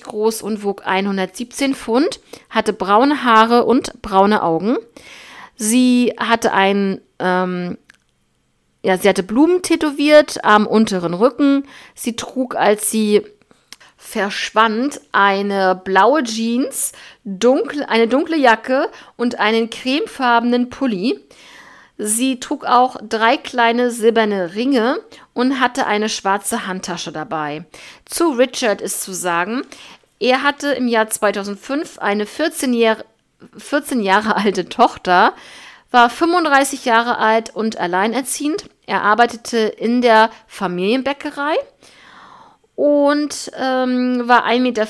groß 0.03 0.41
und 0.43 0.63
wog 0.63 0.85
117 0.85 1.73
Pfund, 1.73 2.19
hatte 2.49 2.71
braune 2.71 3.23
Haare 3.23 3.65
und 3.65 4.01
braune 4.01 4.43
Augen. 4.43 4.77
Sie 5.55 6.13
hatte 6.17 6.53
ein, 6.53 7.01
ähm, 7.17 7.79
ja, 8.83 8.97
sie 8.97 9.09
hatte 9.09 9.23
Blumen 9.23 9.63
tätowiert 9.63 10.43
am 10.45 10.67
unteren 10.67 11.15
Rücken. 11.15 11.67
Sie 11.95 12.15
trug, 12.15 12.55
als 12.55 12.91
sie 12.91 13.23
verschwand, 13.97 15.01
eine 15.11 15.81
blaue 15.83 16.23
Jeans, 16.23 16.91
dunkel, 17.23 17.83
eine 17.85 18.07
dunkle 18.07 18.37
Jacke 18.37 18.89
und 19.17 19.39
einen 19.39 19.71
cremefarbenen 19.71 20.69
Pulli. 20.69 21.19
Sie 21.97 22.39
trug 22.39 22.63
auch 22.63 22.97
drei 23.01 23.37
kleine 23.37 23.89
silberne 23.89 24.53
Ringe 24.53 24.99
und 25.33 25.59
hatte 25.59 25.87
eine 25.87 26.09
schwarze 26.09 26.67
Handtasche 26.67 27.11
dabei. 27.11 27.65
Zu 28.05 28.29
Richard 28.31 28.81
ist 28.81 29.01
zu 29.01 29.13
sagen, 29.13 29.63
er 30.19 30.43
hatte 30.43 30.69
im 30.69 30.87
Jahr 30.87 31.09
2005 31.09 31.97
eine 31.99 32.25
14, 32.25 32.73
Jahr, 32.73 32.97
14 33.57 34.01
Jahre 34.01 34.35
alte 34.35 34.69
Tochter, 34.69 35.33
war 35.89 36.09
35 36.09 36.85
Jahre 36.85 37.17
alt 37.17 37.55
und 37.55 37.77
alleinerziehend. 37.77 38.65
Er 38.85 39.01
arbeitete 39.01 39.57
in 39.57 40.01
der 40.01 40.29
Familienbäckerei 40.47 41.55
und 42.75 43.51
ähm, 43.57 44.27
war 44.27 44.45
1,75 44.45 44.59
Meter 44.59 44.85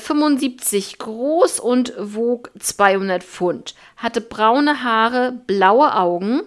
groß 0.98 1.60
und 1.60 1.94
wog 1.98 2.50
200 2.58 3.22
Pfund, 3.22 3.74
hatte 3.96 4.20
braune 4.20 4.82
Haare, 4.82 5.32
blaue 5.46 5.94
Augen 5.94 6.42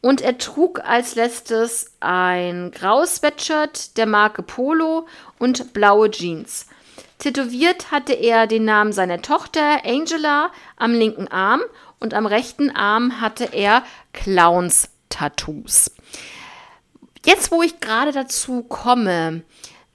und 0.00 0.20
er 0.20 0.38
trug 0.38 0.80
als 0.84 1.14
letztes 1.14 1.92
ein 2.00 2.70
graues 2.70 3.16
Sweatshirt 3.16 3.96
der 3.96 4.06
Marke 4.06 4.42
Polo 4.42 5.06
und 5.38 5.72
blaue 5.72 6.10
Jeans. 6.10 6.66
Tätowiert 7.18 7.90
hatte 7.90 8.14
er 8.14 8.46
den 8.46 8.64
Namen 8.64 8.92
seiner 8.92 9.20
Tochter 9.20 9.84
Angela 9.84 10.50
am 10.76 10.92
linken 10.92 11.28
Arm 11.28 11.60
und 11.98 12.14
am 12.14 12.24
rechten 12.24 12.70
Arm 12.74 13.20
hatte 13.20 13.50
er 13.52 13.84
Clowns-Tattoos. 14.14 15.90
Jetzt, 17.24 17.50
wo 17.50 17.62
ich 17.62 17.80
gerade 17.80 18.12
dazu 18.12 18.62
komme, 18.62 19.42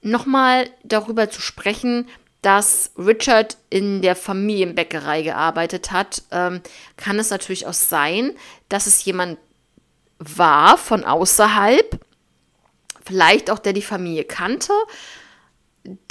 nochmal 0.03 0.69
darüber 0.83 1.31
zu 1.31 1.41
sprechen, 1.41 2.07
dass 2.43 2.91
Richard 2.95 3.57
in 3.71 4.03
der 4.03 4.15
Familienbäckerei 4.15 5.23
gearbeitet 5.23 5.91
hat, 5.91 6.21
ähm, 6.29 6.61
kann 6.95 7.17
es 7.17 7.31
natürlich 7.31 7.65
auch 7.65 7.73
sein, 7.73 8.33
dass 8.69 8.85
es 8.85 9.03
jemand 9.03 9.39
war 10.19 10.78
von 10.78 11.04
außerhalb, 11.04 11.99
vielleicht 13.06 13.49
auch 13.51 13.60
der 13.60 13.73
die 13.73 13.82
Familie 13.82 14.23
kannte, 14.23 14.73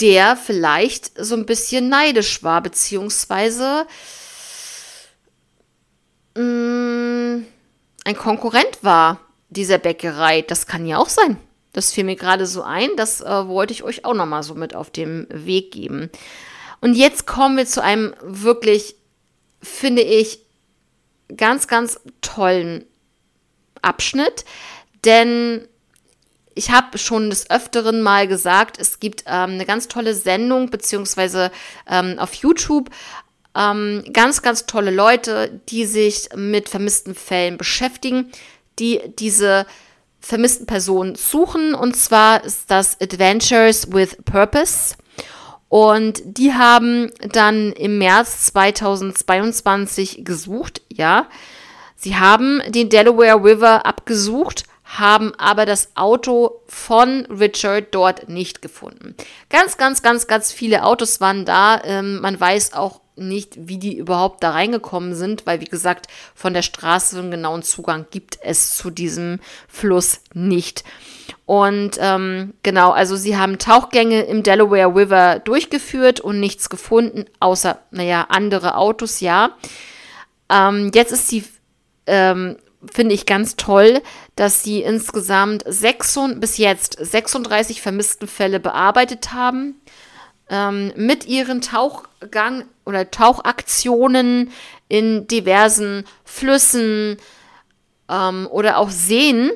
der 0.01 0.37
vielleicht 0.37 1.13
so 1.17 1.35
ein 1.35 1.47
bisschen 1.47 1.89
neidisch 1.89 2.43
war, 2.43 2.63
beziehungsweise 2.63 3.87
mh, 6.37 6.43
mm, 6.43 7.47
ein 8.05 8.17
Konkurrent 8.17 8.83
war 8.83 9.21
dieser 9.49 9.79
Bäckerei. 9.79 10.43
Das 10.43 10.67
kann 10.67 10.87
ja 10.87 10.99
auch 10.99 11.09
sein. 11.09 11.39
Das 11.73 11.93
fiel 11.93 12.05
mir 12.05 12.17
gerade 12.17 12.47
so 12.47 12.63
ein. 12.63 12.91
Das 12.97 13.21
äh, 13.21 13.49
wollte 13.49 13.73
ich 13.73 13.83
euch 13.83 14.05
auch 14.05 14.15
nochmal 14.15 14.43
so 14.43 14.55
mit 14.55 14.77
auf 14.77 14.91
dem 14.91 15.27
Weg 15.31 15.73
geben. 15.73 16.11
Und 16.81 16.95
jetzt 16.95 17.27
kommen 17.27 17.57
wir 17.57 17.67
zu 17.67 17.83
einem 17.83 18.15
wirklich, 18.23 18.95
finde 19.63 20.03
ich, 20.03 20.41
ganz, 21.37 21.67
ganz 21.67 21.99
tollen 22.21 22.85
Abschnitt. 23.85 24.45
Denn 25.05 25.69
ich 26.55 26.71
habe 26.71 26.99
schon 26.99 27.31
des 27.31 27.51
Öfteren 27.51 28.01
mal 28.01 28.29
gesagt, 28.29 28.79
es 28.79 29.01
gibt 29.01 29.25
ähm, 29.27 29.53
eine 29.53 29.67
ganz 29.67 29.89
tolle 29.89 30.15
Sendung, 30.15 30.71
beziehungsweise 30.71 31.51
ähm, 31.89 32.19
auf 32.19 32.35
YouTube 32.35 32.91
ähm, 33.57 34.05
ganz, 34.13 34.43
ganz 34.43 34.67
tolle 34.67 34.91
Leute, 34.91 35.61
die 35.69 35.87
sich 35.87 36.29
mit 36.35 36.69
vermissten 36.69 37.15
Fällen 37.15 37.57
beschäftigen, 37.57 38.31
die 38.79 39.01
diese 39.19 39.67
vermissten 40.21 40.67
Personen 40.67 41.15
suchen. 41.15 41.75
Und 41.75 41.97
zwar 41.97 42.45
ist 42.45 42.71
das 42.71 43.01
Adventures 43.01 43.93
with 43.93 44.17
Purpose. 44.25 44.97
Und 45.69 46.23
die 46.25 46.55
haben 46.55 47.11
dann 47.33 47.73
im 47.73 47.99
März 47.99 48.47
2022 48.47 50.25
gesucht, 50.25 50.83
ja. 50.89 51.29
Sie 52.05 52.17
haben 52.17 52.61
den 52.69 52.91
Delaware 52.91 53.43
River 53.43 53.87
abgesucht, 53.87 54.65
haben 54.85 55.33
aber 55.39 55.65
das 55.65 55.93
Auto 55.95 56.61
von 56.67 57.25
Richard 57.31 57.95
dort 57.95 58.29
nicht 58.29 58.61
gefunden. 58.61 59.15
Ganz, 59.49 59.79
ganz, 59.79 60.03
ganz, 60.03 60.27
ganz 60.27 60.53
viele 60.53 60.85
Autos 60.85 61.23
waren 61.23 61.47
da. 61.47 61.81
Ähm, 61.83 62.21
man 62.21 62.39
weiß 62.39 62.75
auch 62.75 63.01
nicht, 63.17 63.55
wie 63.57 63.79
die 63.79 63.97
überhaupt 63.97 64.43
da 64.43 64.51
reingekommen 64.51 65.15
sind, 65.15 65.47
weil 65.47 65.63
wie 65.63 65.65
gesagt, 65.65 66.09
von 66.35 66.53
der 66.53 66.61
Straße 66.61 67.19
einen 67.19 67.31
genauen 67.31 67.63
Zugang 67.63 68.05
gibt 68.11 68.37
es 68.43 68.77
zu 68.77 68.91
diesem 68.91 69.41
Fluss 69.67 70.21
nicht. 70.35 70.85
Und 71.47 71.93
ähm, 72.01 72.53
genau, 72.63 72.91
also 72.91 73.17
sie 73.17 73.39
haben 73.39 73.59
Tauchgänge 73.59 74.25
im 74.25 74.43
Delaware 74.43 74.95
River 74.95 75.39
durchgeführt 75.39 76.21
und 76.21 76.39
nichts 76.39 76.69
gefunden, 76.69 77.25
außer, 77.41 77.79
naja, 77.93 78.27
andere 78.29 78.77
Autos, 78.77 79.21
ja. 79.21 79.57
Ähm, 80.51 80.91
jetzt 80.95 81.11
ist 81.11 81.33
die, 81.33 81.45
ähm, 82.07 82.57
finde 82.93 83.15
ich 83.15 83.27
ganz 83.27 83.57
toll, 83.57 84.03
dass 84.37 84.63
sie 84.63 84.83
insgesamt 84.83 85.65
6, 85.67 86.19
bis 86.37 86.59
jetzt 86.59 86.99
36 87.01 87.81
vermissten 87.81 88.29
Fälle 88.29 88.61
bearbeitet 88.61 89.33
haben 89.33 89.77
ähm, 90.49 90.93
mit 90.97 91.27
ihren 91.27 91.61
Tauchgang 91.61 92.65
oder 92.85 93.11
Tauchaktionen 93.11 94.51
in 94.89 95.27
diversen 95.27 96.05
Flüssen 96.25 97.17
ähm, 98.11 98.47
oder 98.51 98.79
auch 98.79 98.91
Seen 98.91 99.51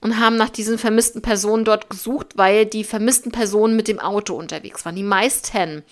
und 0.00 0.18
haben 0.18 0.36
nach 0.36 0.50
diesen 0.50 0.78
vermissten 0.78 1.22
Personen 1.22 1.64
dort 1.64 1.88
gesucht, 1.88 2.32
weil 2.34 2.66
die 2.66 2.82
vermissten 2.82 3.30
Personen 3.30 3.76
mit 3.76 3.86
dem 3.86 4.00
Auto 4.00 4.34
unterwegs 4.34 4.84
waren. 4.84 4.96
Die 4.96 5.04
meisten, 5.04 5.84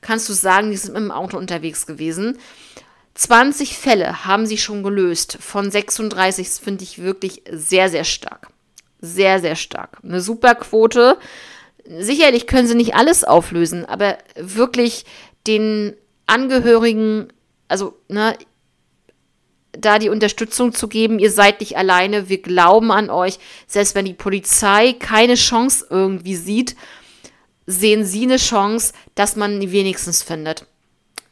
kannst 0.00 0.28
du 0.28 0.32
sagen, 0.32 0.70
die 0.70 0.76
sind 0.76 0.94
mit 0.94 1.02
dem 1.02 1.12
Auto 1.12 1.38
unterwegs 1.38 1.86
gewesen. 1.86 2.38
20 3.14 3.76
Fälle 3.76 4.24
haben 4.24 4.46
sie 4.46 4.58
schon 4.58 4.82
gelöst 4.82 5.38
von 5.40 5.70
36. 5.70 6.46
Das 6.46 6.58
finde 6.58 6.84
ich 6.84 7.02
wirklich 7.02 7.42
sehr, 7.50 7.88
sehr 7.88 8.04
stark. 8.04 8.48
Sehr, 9.00 9.40
sehr 9.40 9.56
stark. 9.56 9.98
Eine 10.02 10.20
super 10.20 10.54
Quote. 10.54 11.18
Sicherlich 11.84 12.46
können 12.46 12.68
sie 12.68 12.74
nicht 12.74 12.94
alles 12.94 13.24
auflösen, 13.24 13.84
aber 13.84 14.16
wirklich 14.36 15.04
den 15.46 15.94
Angehörigen, 16.26 17.32
also, 17.68 17.98
ne, 18.08 18.36
da 19.72 19.98
die 19.98 20.10
Unterstützung 20.10 20.72
zu 20.72 20.86
geben, 20.86 21.18
ihr 21.18 21.30
seid 21.30 21.60
nicht 21.60 21.76
alleine, 21.76 22.28
wir 22.28 22.40
glauben 22.40 22.92
an 22.92 23.10
euch. 23.10 23.38
Selbst 23.66 23.94
wenn 23.94 24.04
die 24.04 24.14
Polizei 24.14 24.92
keine 24.92 25.34
Chance 25.34 25.86
irgendwie 25.90 26.36
sieht, 26.36 26.76
sehen 27.66 28.04
sie 28.04 28.24
eine 28.24 28.36
Chance, 28.36 28.92
dass 29.14 29.36
man 29.36 29.60
die 29.60 29.72
wenigstens 29.72 30.22
findet. 30.22 30.66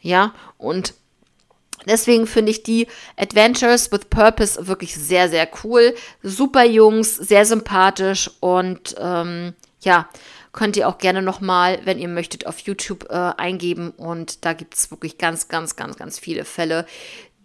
Ja, 0.00 0.34
und 0.56 0.94
deswegen 1.86 2.26
finde 2.26 2.50
ich 2.50 2.62
die 2.62 2.86
Adventures 3.16 3.90
with 3.92 4.06
Purpose 4.10 4.66
wirklich 4.66 4.94
sehr, 4.94 5.28
sehr 5.28 5.48
cool. 5.64 5.94
Super 6.22 6.64
Jungs, 6.64 7.16
sehr 7.16 7.44
sympathisch 7.44 8.30
und 8.40 8.94
ähm, 8.98 9.54
ja, 9.80 10.08
könnt 10.52 10.76
ihr 10.76 10.88
auch 10.88 10.98
gerne 10.98 11.22
nochmal, 11.22 11.80
wenn 11.84 11.98
ihr 11.98 12.08
möchtet, 12.08 12.46
auf 12.46 12.58
YouTube 12.60 13.06
äh, 13.10 13.14
eingeben. 13.36 13.90
Und 13.90 14.44
da 14.44 14.52
gibt 14.52 14.74
es 14.74 14.90
wirklich 14.90 15.18
ganz, 15.18 15.48
ganz, 15.48 15.76
ganz, 15.76 15.96
ganz 15.96 16.18
viele 16.18 16.44
Fälle, 16.44 16.86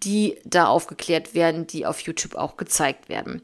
die 0.04 0.38
da 0.44 0.68
aufgeklärt 0.68 1.34
werden, 1.34 1.68
die 1.68 1.86
auf 1.86 2.02
YouTube 2.02 2.36
auch 2.36 2.58
gezeigt 2.58 3.10
werden. 3.10 3.42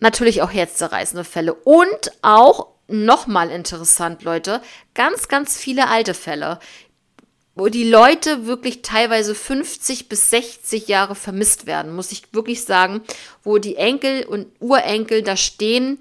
Natürlich 0.00 0.42
auch 0.42 0.52
herzzerreißende 0.52 1.24
Fälle 1.24 1.54
und 1.54 2.12
auch 2.22 2.74
nochmal 2.86 3.50
interessant, 3.50 4.22
Leute, 4.22 4.60
ganz, 4.92 5.28
ganz 5.28 5.56
viele 5.56 5.88
alte 5.88 6.12
Fälle, 6.12 6.58
wo 7.54 7.68
die 7.68 7.88
Leute 7.88 8.46
wirklich 8.46 8.82
teilweise 8.82 9.34
50 9.34 10.08
bis 10.08 10.30
60 10.30 10.88
Jahre 10.88 11.14
vermisst 11.14 11.66
werden, 11.66 11.94
muss 11.94 12.12
ich 12.12 12.24
wirklich 12.32 12.64
sagen, 12.64 13.02
wo 13.42 13.58
die 13.58 13.76
Enkel 13.76 14.24
und 14.24 14.46
Urenkel 14.60 15.22
da 15.22 15.36
stehen 15.36 15.98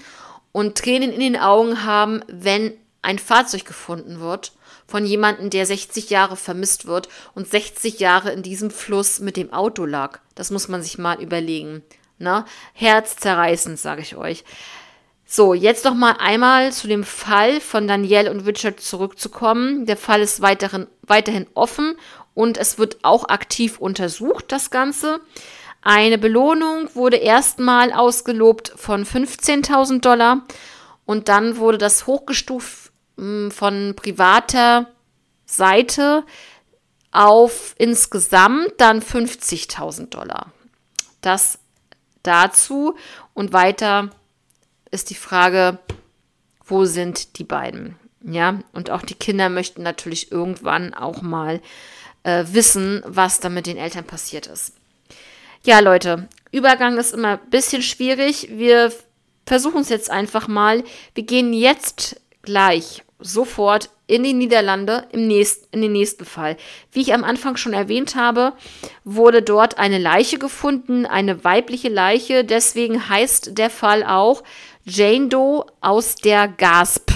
und 0.51 0.77
Tränen 0.77 1.11
in 1.11 1.19
den 1.19 1.37
Augen 1.37 1.83
haben, 1.83 2.21
wenn 2.27 2.73
ein 3.01 3.19
Fahrzeug 3.19 3.65
gefunden 3.65 4.19
wird 4.19 4.53
von 4.87 5.05
jemandem, 5.05 5.49
der 5.49 5.65
60 5.65 6.09
Jahre 6.09 6.35
vermisst 6.35 6.85
wird 6.85 7.09
und 7.35 7.49
60 7.49 7.99
Jahre 7.99 8.31
in 8.31 8.43
diesem 8.43 8.71
Fluss 8.71 9.19
mit 9.19 9.37
dem 9.37 9.53
Auto 9.53 9.85
lag. 9.85 10.19
Das 10.35 10.51
muss 10.51 10.67
man 10.67 10.81
sich 10.81 10.97
mal 10.97 11.21
überlegen. 11.21 11.83
Ne? 12.19 12.45
Herzzerreißend, 12.73 13.79
sage 13.79 14.01
ich 14.01 14.15
euch. 14.15 14.43
So, 15.35 15.55
jetzt 15.55 15.83
noch 15.83 15.95
mal 15.95 16.11
einmal 16.19 16.71
zu 16.71 16.87
dem 16.87 17.03
Fall 17.03 17.59
von 17.59 17.87
Danielle 17.87 18.29
und 18.29 18.41
Richard 18.41 18.79
zurückzukommen. 18.79 19.87
Der 19.87 19.97
Fall 19.97 20.21
ist 20.21 20.43
weiterhin, 20.43 20.85
weiterhin 21.01 21.47
offen 21.55 21.95
und 22.35 22.59
es 22.59 22.77
wird 22.77 22.99
auch 23.01 23.29
aktiv 23.29 23.79
untersucht, 23.79 24.51
das 24.51 24.69
Ganze. 24.69 25.21
Eine 25.81 26.19
Belohnung 26.19 26.87
wurde 26.93 27.17
erstmal 27.17 27.91
ausgelobt 27.93 28.73
von 28.75 29.07
15.000 29.07 30.01
Dollar 30.01 30.43
und 31.05 31.29
dann 31.29 31.57
wurde 31.57 31.79
das 31.79 32.05
hochgestuft 32.05 32.91
hm, 33.17 33.49
von 33.49 33.95
privater 33.95 34.85
Seite 35.47 36.25
auf 37.11 37.73
insgesamt 37.79 38.73
dann 38.77 39.01
50.000 39.01 40.09
Dollar. 40.09 40.51
Das 41.21 41.57
dazu 42.21 42.95
und 43.33 43.51
weiter 43.51 44.11
ist 44.93 45.09
die 45.09 45.15
Frage, 45.15 45.79
wo 46.65 46.85
sind 46.85 47.37
die 47.39 47.43
beiden? 47.43 47.95
Ja, 48.21 48.59
und 48.71 48.89
auch 48.89 49.01
die 49.01 49.15
Kinder 49.15 49.49
möchten 49.49 49.83
natürlich 49.83 50.31
irgendwann 50.31 50.93
auch 50.93 51.21
mal 51.21 51.59
äh, 52.23 52.45
wissen, 52.47 53.03
was 53.05 53.39
da 53.39 53.49
mit 53.49 53.67
den 53.67 53.77
Eltern 53.77 54.05
passiert 54.05 54.47
ist. 54.47 54.73
Ja, 55.63 55.79
Leute, 55.79 56.29
Übergang 56.51 56.97
ist 56.97 57.13
immer 57.13 57.39
ein 57.39 57.49
bisschen 57.49 57.81
schwierig. 57.81 58.49
Wir 58.51 58.93
versuchen 59.45 59.81
es 59.81 59.89
jetzt 59.89 60.09
einfach 60.09 60.47
mal. 60.47 60.83
Wir 61.15 61.23
gehen 61.23 61.51
jetzt 61.51 62.21
gleich 62.43 63.03
sofort 63.19 63.89
in 64.05 64.23
die 64.23 64.33
Niederlande 64.33 65.07
im 65.11 65.27
nächsten, 65.27 65.65
in 65.71 65.81
den 65.81 65.93
nächsten 65.93 66.25
Fall. 66.25 66.57
Wie 66.91 67.01
ich 67.01 67.13
am 67.13 67.23
Anfang 67.23 67.55
schon 67.55 67.73
erwähnt 67.73 68.15
habe, 68.15 68.53
wurde 69.05 69.41
dort 69.41 69.77
eine 69.77 69.97
Leiche 69.97 70.37
gefunden, 70.37 71.05
eine 71.05 71.43
weibliche 71.43 71.89
Leiche. 71.89 72.43
Deswegen 72.43 73.07
heißt 73.09 73.57
der 73.57 73.69
Fall 73.69 74.03
auch 74.03 74.43
Jane 74.85 75.29
Doe 75.29 75.65
aus 75.81 76.15
der 76.15 76.47
Gasp. 76.47 77.11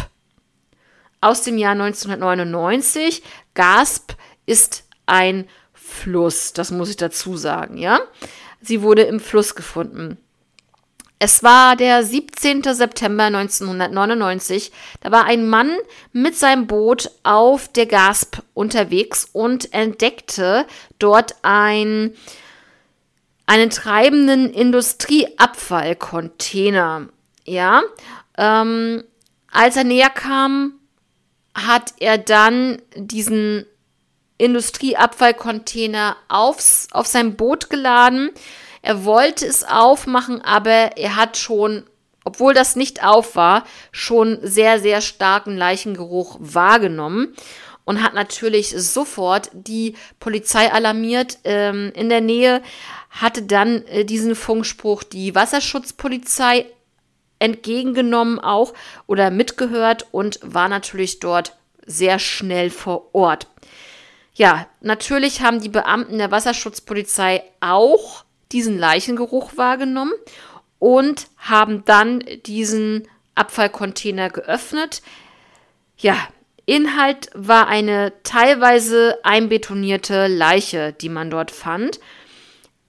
Aus 1.20 1.42
dem 1.44 1.58
Jahr 1.58 1.74
1999. 1.74 3.24
Gasp 3.54 4.14
ist 4.46 4.86
ein 5.06 5.48
Fluss, 5.74 6.54
das 6.54 6.72
muss 6.72 6.90
ich 6.90 6.98
dazu 6.98 7.38
sagen, 7.38 7.78
ja. 7.78 8.00
Sie 8.62 8.82
wurde 8.82 9.04
im 9.04 9.20
Fluss 9.20 9.56
gefunden. 9.56 10.18
Es 11.20 11.42
war 11.42 11.76
der 11.76 12.04
17. 12.04 12.62
September 12.64 13.24
1999. 13.24 14.72
Da 15.02 15.12
war 15.12 15.26
ein 15.26 15.50
Mann 15.50 15.76
mit 16.14 16.38
seinem 16.38 16.68
Boot 16.68 17.10
auf 17.24 17.68
der 17.70 17.88
Gasp 17.88 18.38
unterwegs 18.54 19.28
und 19.34 19.74
entdeckte 19.74 20.68
dort 21.00 21.34
ein, 21.42 22.14
einen 23.48 23.72
treibenden 23.72 24.54
Industrieabfallcontainer. 24.54 27.10
Ja, 27.48 27.82
ähm, 28.38 29.04
als 29.52 29.78
er 29.78 29.86
näher 29.86 30.10
kam, 30.10 30.74
hat 31.56 31.94
er 32.00 32.18
dann 32.18 32.82
diesen 32.96 33.66
Industrieabfallcontainer 34.38 36.18
aufs, 36.28 36.90
auf 36.92 37.08
sein 37.08 37.36
Boot 37.36 37.70
geladen. 37.70 38.30
Er 38.82 39.06
wollte 39.06 39.48
es 39.48 39.64
aufmachen, 39.64 40.42
aber 40.42 40.98
er 40.98 41.16
hat 41.16 41.38
schon 41.38 41.86
obwohl 42.28 42.54
das 42.54 42.76
nicht 42.76 43.06
auf 43.06 43.38
war, 43.38 43.64
schon 43.94 44.40
sehr, 44.42 44.82
sehr 44.82 45.00
starken 45.00 45.56
Leichengeruch 45.56 46.36
wahrgenommen 46.42 47.34
und 47.86 48.04
hat 48.04 48.14
natürlich 48.16 48.72
sofort 48.72 49.50
die 49.54 49.96
Polizei 50.20 50.70
alarmiert. 50.70 51.38
Ähm, 51.46 51.94
in 51.96 52.10
der 52.10 52.20
Nähe 52.20 52.62
hatte 53.12 53.44
dann 53.44 53.86
äh, 53.86 54.04
diesen 54.04 54.36
Funkspruch 54.36 55.04
die 55.04 55.36
Wasserschutzpolizei 55.36 56.66
entgegengenommen 57.40 58.40
auch 58.40 58.74
oder 59.06 59.32
mitgehört 59.32 60.08
und 60.12 60.40
war 60.44 60.70
natürlich 60.70 61.20
dort 61.20 61.56
sehr 61.86 62.20
schnell 62.20 62.70
vor 62.70 63.14
Ort. 63.14 63.48
Ja, 64.34 64.68
natürlich 64.82 65.42
haben 65.42 65.62
die 65.62 65.70
Beamten 65.70 66.18
der 66.18 66.32
Wasserschutzpolizei 66.32 67.44
auch 67.60 68.24
diesen 68.52 68.78
Leichengeruch 68.78 69.58
wahrgenommen 69.58 70.14
und 70.80 71.28
haben 71.38 71.84
dann 71.86 72.24
diesen 72.46 73.08
Abfallcontainer 73.36 74.30
geöffnet. 74.30 75.02
Ja, 75.98 76.16
Inhalt 76.66 77.30
war 77.34 77.68
eine 77.68 78.14
teilweise 78.24 79.18
einbetonierte 79.24 80.28
Leiche, 80.28 80.94
die 80.94 81.10
man 81.10 81.32
dort 81.32 81.50
fand. 81.50 82.00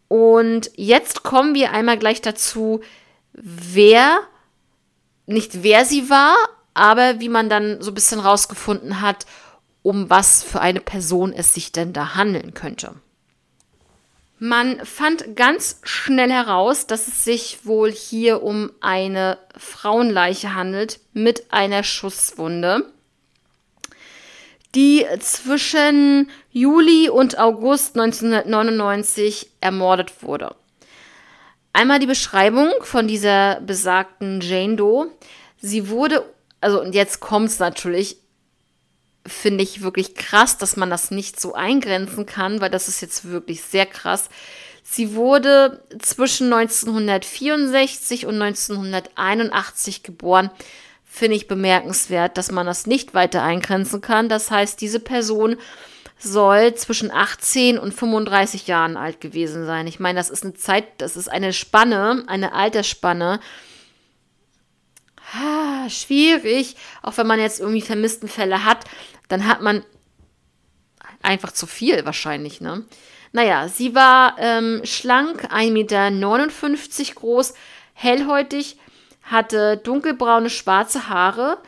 Und 0.09 0.71
jetzt 0.75 1.23
kommen 1.23 1.55
wir 1.55 1.73
einmal 1.73 1.99
gleich 1.99 2.21
dazu, 2.21 2.81
wer, 3.33 4.21
nicht 5.29 5.63
wer 5.63 5.85
sie 5.85 6.11
war, 6.11 6.37
aber 6.75 7.21
wie 7.21 7.29
man 7.29 7.49
dann 7.49 7.83
so 7.83 7.91
ein 7.91 7.95
bisschen 7.95 8.21
rausgefunden 8.21 9.01
hat, 9.01 9.27
um 9.83 10.11
was 10.11 10.43
für 10.43 10.61
eine 10.61 10.81
Person 10.81 11.33
es 11.33 11.55
sich 11.55 11.71
denn 11.71 11.93
da 11.93 12.15
handeln 12.15 12.55
könnte. 12.55 12.95
Man 14.39 14.85
fand 14.85 15.37
ganz 15.37 15.81
schnell 15.83 16.31
heraus, 16.31 16.87
dass 16.87 17.09
es 17.09 17.25
sich 17.25 17.67
wohl 17.67 17.91
hier 17.91 18.43
um 18.43 18.71
eine 18.81 19.39
Frauenleiche 19.57 20.55
handelt 20.55 21.01
mit 21.13 21.53
einer 21.53 21.83
Schusswunde, 21.83 22.91
die 24.75 25.05
zwischen 25.19 26.31
Juli 26.53 27.09
und 27.09 27.39
August 27.39 27.99
1999 27.99 29.51
ermordet 29.61 30.23
wurde. 30.23 30.55
Einmal 31.79 32.01
die 32.01 32.07
Beschreibung 32.07 32.73
von 32.81 33.07
dieser 33.07 33.61
besagten 33.61 34.41
Jane 34.41 34.75
Doe. 34.75 35.13
Sie 35.61 35.89
wurde, 35.89 36.25
also 36.61 36.81
und 36.81 36.93
jetzt 36.93 37.21
kommt 37.21 37.51
es 37.51 37.61
natürlich, 37.61 38.17
finde 39.25 39.63
ich 39.63 39.81
wirklich 39.81 40.17
krass, 40.17 40.59
dass 40.59 40.77
man 40.77 40.91
das 40.91 41.13
nicht 41.13 41.39
so 41.39 41.55
eingrenzen 41.55 42.27
kann, 42.27 42.61
weil 42.61 42.71
das 42.71 42.89
ist 42.89 43.01
jetzt 43.01 43.31
wirklich 43.31 43.63
sehr 43.63 43.87
krass. 43.87 44.29
Sie 44.83 45.15
wurde 45.15 45.85
zwischen 46.01 46.53
1964 46.53 48.27
und 48.27 48.43
1981 48.43 50.03
geboren. 50.03 50.51
Finde 51.05 51.37
ich 51.37 51.47
bemerkenswert, 51.47 52.37
dass 52.39 52.51
man 52.51 52.67
das 52.67 52.89
nicht 52.89 53.15
weiter 53.15 53.45
eingrenzen 53.45 54.01
kann. 54.01 54.29
Das 54.29 54.51
heißt, 54.51 54.81
diese 54.81 54.99
Person 54.99 55.57
soll 56.19 56.75
zwischen 56.75 57.11
18 57.11 57.79
und 57.79 57.95
35 57.95 58.67
Jahren 58.67 58.97
alt 58.97 59.21
gewesen 59.21 59.67
sein. 59.67 59.87
Ich 59.87 60.01
meine, 60.01 60.19
das 60.19 60.31
ist 60.31 60.45
eine 60.45 60.55
Zeit, 60.55 60.85
das 60.99 61.17
ist 61.17 61.29
eine 61.29 61.53
Spanne, 61.53 62.25
eine 62.27 62.53
Altersspanne. 62.53 63.41
Ha, 65.35 65.91
schwierig, 65.91 66.77
auch 67.03 67.17
wenn 67.19 67.27
man 67.27 67.39
jetzt 67.39 67.61
irgendwie 67.61 67.83
vermissten 67.83 68.29
Fälle 68.29 68.65
hat 68.65 68.87
dann 69.29 69.47
hat 69.47 69.61
man 69.61 69.85
einfach 71.23 71.53
zu 71.53 71.67
viel 71.67 72.05
wahrscheinlich, 72.05 72.61
ne? 72.61 72.85
Naja, 73.33 73.69
sie 73.69 73.95
war 73.95 74.37
ähm, 74.39 74.81
schlank, 74.85 75.53
1,59 75.53 75.71
Meter 75.71 77.15
groß, 77.15 77.55
hellhäutig, 77.93 78.79
hatte 79.23 79.77
dunkelbraune, 79.77 80.49
schwarze 80.49 81.11
Haare 81.11 81.59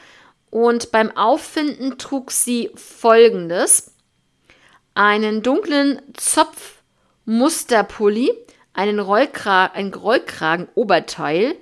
und 0.49 0.91
beim 0.91 1.15
Auffinden 1.17 1.99
trug 1.99 2.31
sie 2.31 2.71
folgendes: 2.75 3.89
einen 4.94 5.42
dunklen 5.42 6.00
Zopfmusterpulli, 6.14 8.33
einen 8.72 8.98
Rollkra 8.98 9.66
ein 9.66 9.92
Rollkragen-Oberteil, 9.92 11.57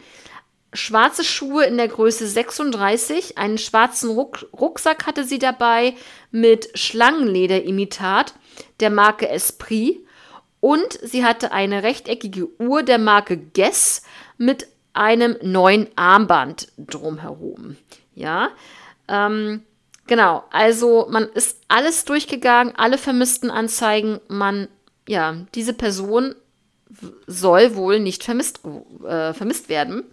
schwarze 0.72 1.24
Schuhe 1.24 1.64
in 1.64 1.76
der 1.76 1.88
Größe 1.88 2.26
36, 2.26 3.38
einen 3.38 3.58
schwarzen 3.58 4.10
Ruck 4.10 4.46
Rucksack 4.52 5.06
hatte 5.06 5.24
sie 5.24 5.38
dabei 5.38 5.94
mit 6.30 6.68
Schlangenlederimitat 6.74 8.34
der 8.80 8.90
Marke 8.90 9.28
Esprit 9.28 10.04
und 10.60 10.98
sie 11.02 11.24
hatte 11.24 11.52
eine 11.52 11.82
rechteckige 11.82 12.48
Uhr 12.60 12.82
der 12.82 12.98
Marke 12.98 13.38
Guess 13.38 14.02
mit 14.36 14.66
einem 14.92 15.36
neuen 15.42 15.88
Armband 15.96 16.72
drumherum. 16.76 17.76
Ja, 18.14 18.50
ähm, 19.06 19.62
genau. 20.08 20.42
Also 20.50 21.06
man 21.08 21.28
ist 21.28 21.60
alles 21.68 22.04
durchgegangen, 22.04 22.74
alle 22.76 22.98
vermissten 22.98 23.50
Anzeigen. 23.50 24.20
Man, 24.26 24.68
ja, 25.06 25.36
diese 25.54 25.72
Person 25.72 26.34
soll 27.26 27.76
wohl 27.76 28.00
nicht 28.00 28.24
vermisst, 28.24 28.60
äh, 29.06 29.32
vermisst 29.32 29.68
werden. 29.68 30.04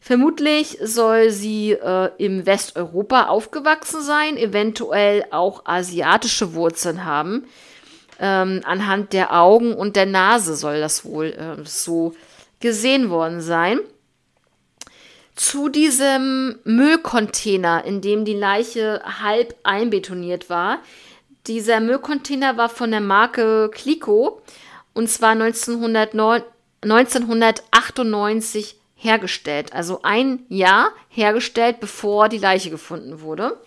Vermutlich 0.00 0.78
soll 0.82 1.30
sie 1.30 1.72
äh, 1.72 2.10
im 2.18 2.46
Westeuropa 2.46 3.26
aufgewachsen 3.26 4.00
sein, 4.00 4.36
eventuell 4.36 5.24
auch 5.32 5.66
asiatische 5.66 6.54
Wurzeln 6.54 7.04
haben. 7.04 7.44
Ähm, 8.20 8.62
anhand 8.64 9.12
der 9.12 9.36
Augen 9.36 9.74
und 9.74 9.96
der 9.96 10.06
Nase 10.06 10.56
soll 10.56 10.80
das 10.80 11.04
wohl 11.04 11.26
äh, 11.26 11.64
so 11.64 12.14
gesehen 12.60 13.10
worden 13.10 13.40
sein. 13.40 13.80
Zu 15.38 15.68
diesem 15.68 16.58
Müllcontainer, 16.64 17.84
in 17.84 18.00
dem 18.00 18.24
die 18.24 18.34
Leiche 18.34 19.00
halb 19.22 19.54
einbetoniert 19.62 20.50
war. 20.50 20.80
Dieser 21.46 21.78
Müllcontainer 21.78 22.56
war 22.56 22.68
von 22.68 22.90
der 22.90 23.00
Marke 23.00 23.70
Clico 23.72 24.42
und 24.94 25.08
zwar 25.08 25.30
1909, 25.30 26.42
1998 26.82 28.74
hergestellt. 28.96 29.72
Also 29.72 30.00
ein 30.02 30.44
Jahr 30.48 30.90
hergestellt, 31.08 31.78
bevor 31.78 32.28
die 32.28 32.38
Leiche 32.38 32.70
gefunden 32.70 33.20
wurde. 33.20 33.60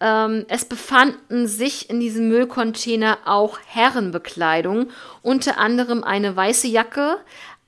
Ähm, 0.00 0.46
es 0.48 0.64
befanden 0.64 1.46
sich 1.46 1.90
in 1.90 2.00
diesem 2.00 2.28
Müllcontainer 2.28 3.18
auch 3.26 3.58
Herrenbekleidung, 3.66 4.88
unter 5.20 5.58
anderem 5.58 6.02
eine 6.02 6.34
weiße 6.34 6.66
Jacke. 6.66 7.18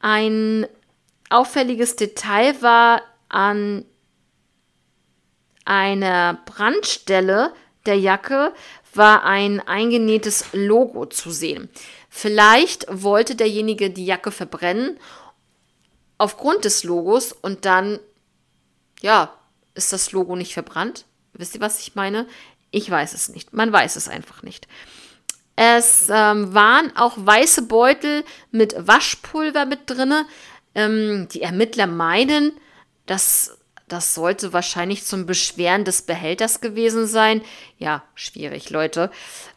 Ein 0.00 0.66
auffälliges 1.28 1.96
Detail 1.96 2.62
war 2.62 3.02
an 3.31 3.85
einer 5.64 6.38
Brandstelle 6.45 7.53
der 7.87 7.99
Jacke 7.99 8.53
war 8.93 9.25
ein 9.25 9.61
eingenähtes 9.61 10.47
Logo 10.53 11.07
zu 11.07 11.31
sehen. 11.31 11.69
Vielleicht 12.09 12.87
wollte 12.90 13.37
derjenige 13.37 13.90
die 13.90 14.05
Jacke 14.05 14.33
verbrennen 14.33 14.99
aufgrund 16.19 16.64
des 16.64 16.85
Logos 16.85 17.33
und 17.33 17.64
dann, 17.64 17.99
ja, 19.01 19.33
ist 19.75 19.93
das 19.93 20.12
Logo 20.12 20.37
nicht 20.37 20.53
verbrannt. 20.53 21.07
Wisst 21.33 21.55
ihr, 21.55 21.61
was 21.61 21.81
ich 21.81 21.95
meine? 21.95 22.27
Ich 22.71 22.90
weiß 22.90 23.14
es 23.14 23.29
nicht. 23.29 23.53
Man 23.53 23.73
weiß 23.73 23.97
es 23.97 24.09
einfach 24.09 24.43
nicht. 24.43 24.66
Es 25.57 26.09
ähm, 26.11 26.55
waren 26.55 26.95
auch 26.97 27.14
weiße 27.16 27.62
Beutel 27.62 28.25
mit 28.51 28.75
Waschpulver 28.77 29.66
mit 29.66 29.88
drinne. 29.88 30.27
Ähm, 30.75 31.29
die 31.33 31.43
Ermittler 31.43 31.87
meinen, 31.87 32.53
dass 33.11 33.59
das 33.88 34.14
sollte 34.14 34.53
wahrscheinlich 34.53 35.05
zum 35.05 35.27
Beschweren 35.27 35.85
des 35.85 36.03
Behälters 36.03 36.61
gewesen 36.61 37.09
sein. 37.09 37.42
Ja, 37.77 38.05
schwierig, 38.14 38.70
Leute. 38.70 39.11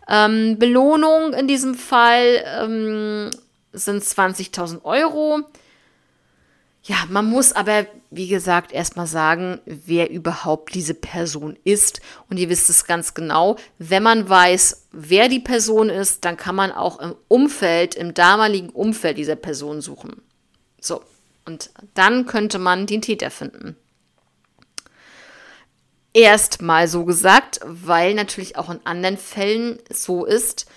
Ähm, 0.10 0.58
Belohnung 0.58 1.34
in 1.34 1.48
diesem 1.48 1.76
Fall 1.76 2.44
ähm, 2.60 3.30
sind 3.74 4.04
20.000 4.04 4.84
Euro. 4.84 5.42
Ja, 6.82 6.98
man 7.10 7.28
muss 7.28 7.54
aber, 7.54 7.86
wie 8.10 8.28
gesagt, 8.28 8.72
erstmal 8.72 9.06
sagen, 9.06 9.62
wer 9.66 10.10
überhaupt 10.10 10.74
diese 10.74 10.96
Person 10.96 11.56
ist. 11.64 12.02
Und 12.28 12.38
ihr 12.38 12.50
wisst 12.50 12.72
es 12.72 12.86
ganz 12.86 13.14
genau. 13.14 13.58
Wenn 13.78 14.02
man 14.02 14.28
weiß, 14.28 14.88
wer 14.92 15.30
die 15.30 15.42
Person 15.42 15.90
ist, 15.90 16.26
dann 16.26 16.38
kann 16.38 16.56
man 16.56 16.72
auch 16.72 17.00
im 17.00 17.16
Umfeld, 17.28 17.94
im 17.94 18.16
damaligen 18.16 18.70
Umfeld 18.70 19.20
dieser 19.20 19.36
Person 19.36 19.80
suchen. 19.80 20.24
So. 20.82 21.04
Und 21.46 21.72
dann 21.94 22.26
könnte 22.26 22.60
man 22.60 22.86
den 22.86 23.02
Täter 23.02 23.30
finden. 23.30 23.76
Erstmal 26.14 26.88
so 26.88 27.06
gesagt, 27.06 27.60
weil 27.64 28.14
natürlich 28.14 28.56
auch 28.56 28.70
in 28.70 28.86
anderen 28.86 29.18
Fällen 29.18 29.80
so 29.90 30.26
ist, 30.26 30.68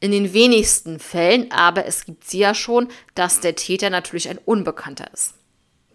in 0.00 0.10
den 0.12 0.32
wenigsten 0.32 0.98
Fällen, 0.98 1.52
aber 1.52 1.84
es 1.84 2.06
gibt 2.06 2.24
sie 2.24 2.38
ja 2.38 2.54
schon, 2.54 2.88
dass 3.14 3.40
der 3.40 3.54
Täter 3.54 3.90
natürlich 3.90 4.28
ein 4.28 4.38
Unbekannter 4.38 5.12
ist. 5.12 5.34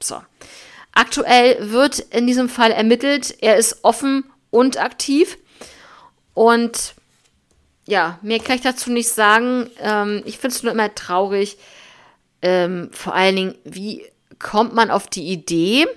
So. 0.02 0.22
Aktuell 0.94 1.72
wird 1.72 2.00
in 2.00 2.28
diesem 2.28 2.48
Fall 2.48 2.72
ermittelt. 2.72 3.36
Er 3.42 3.58
ist 3.58 3.84
offen 3.84 4.24
und 4.50 4.80
aktiv. 4.80 5.38
Und 6.34 6.96
ja, 7.86 8.20
mehr 8.22 8.40
kann 8.40 8.56
ich 8.56 8.62
dazu 8.62 8.92
nicht 8.92 9.10
sagen. 9.10 9.70
Ähm, 9.80 10.24
ich 10.26 10.38
finde 10.38 10.56
es 10.56 10.64
nur 10.64 10.72
immer 10.72 10.94
traurig. 10.96 11.58
Ähm, 12.42 12.90
vor 12.94 13.14
allen 13.14 13.36
Dingen, 13.36 13.56
wie 13.64 14.06
kommt 14.46 14.76
man 14.76 14.92
auf 14.92 15.08
die 15.08 15.24
Idee, 15.24 15.88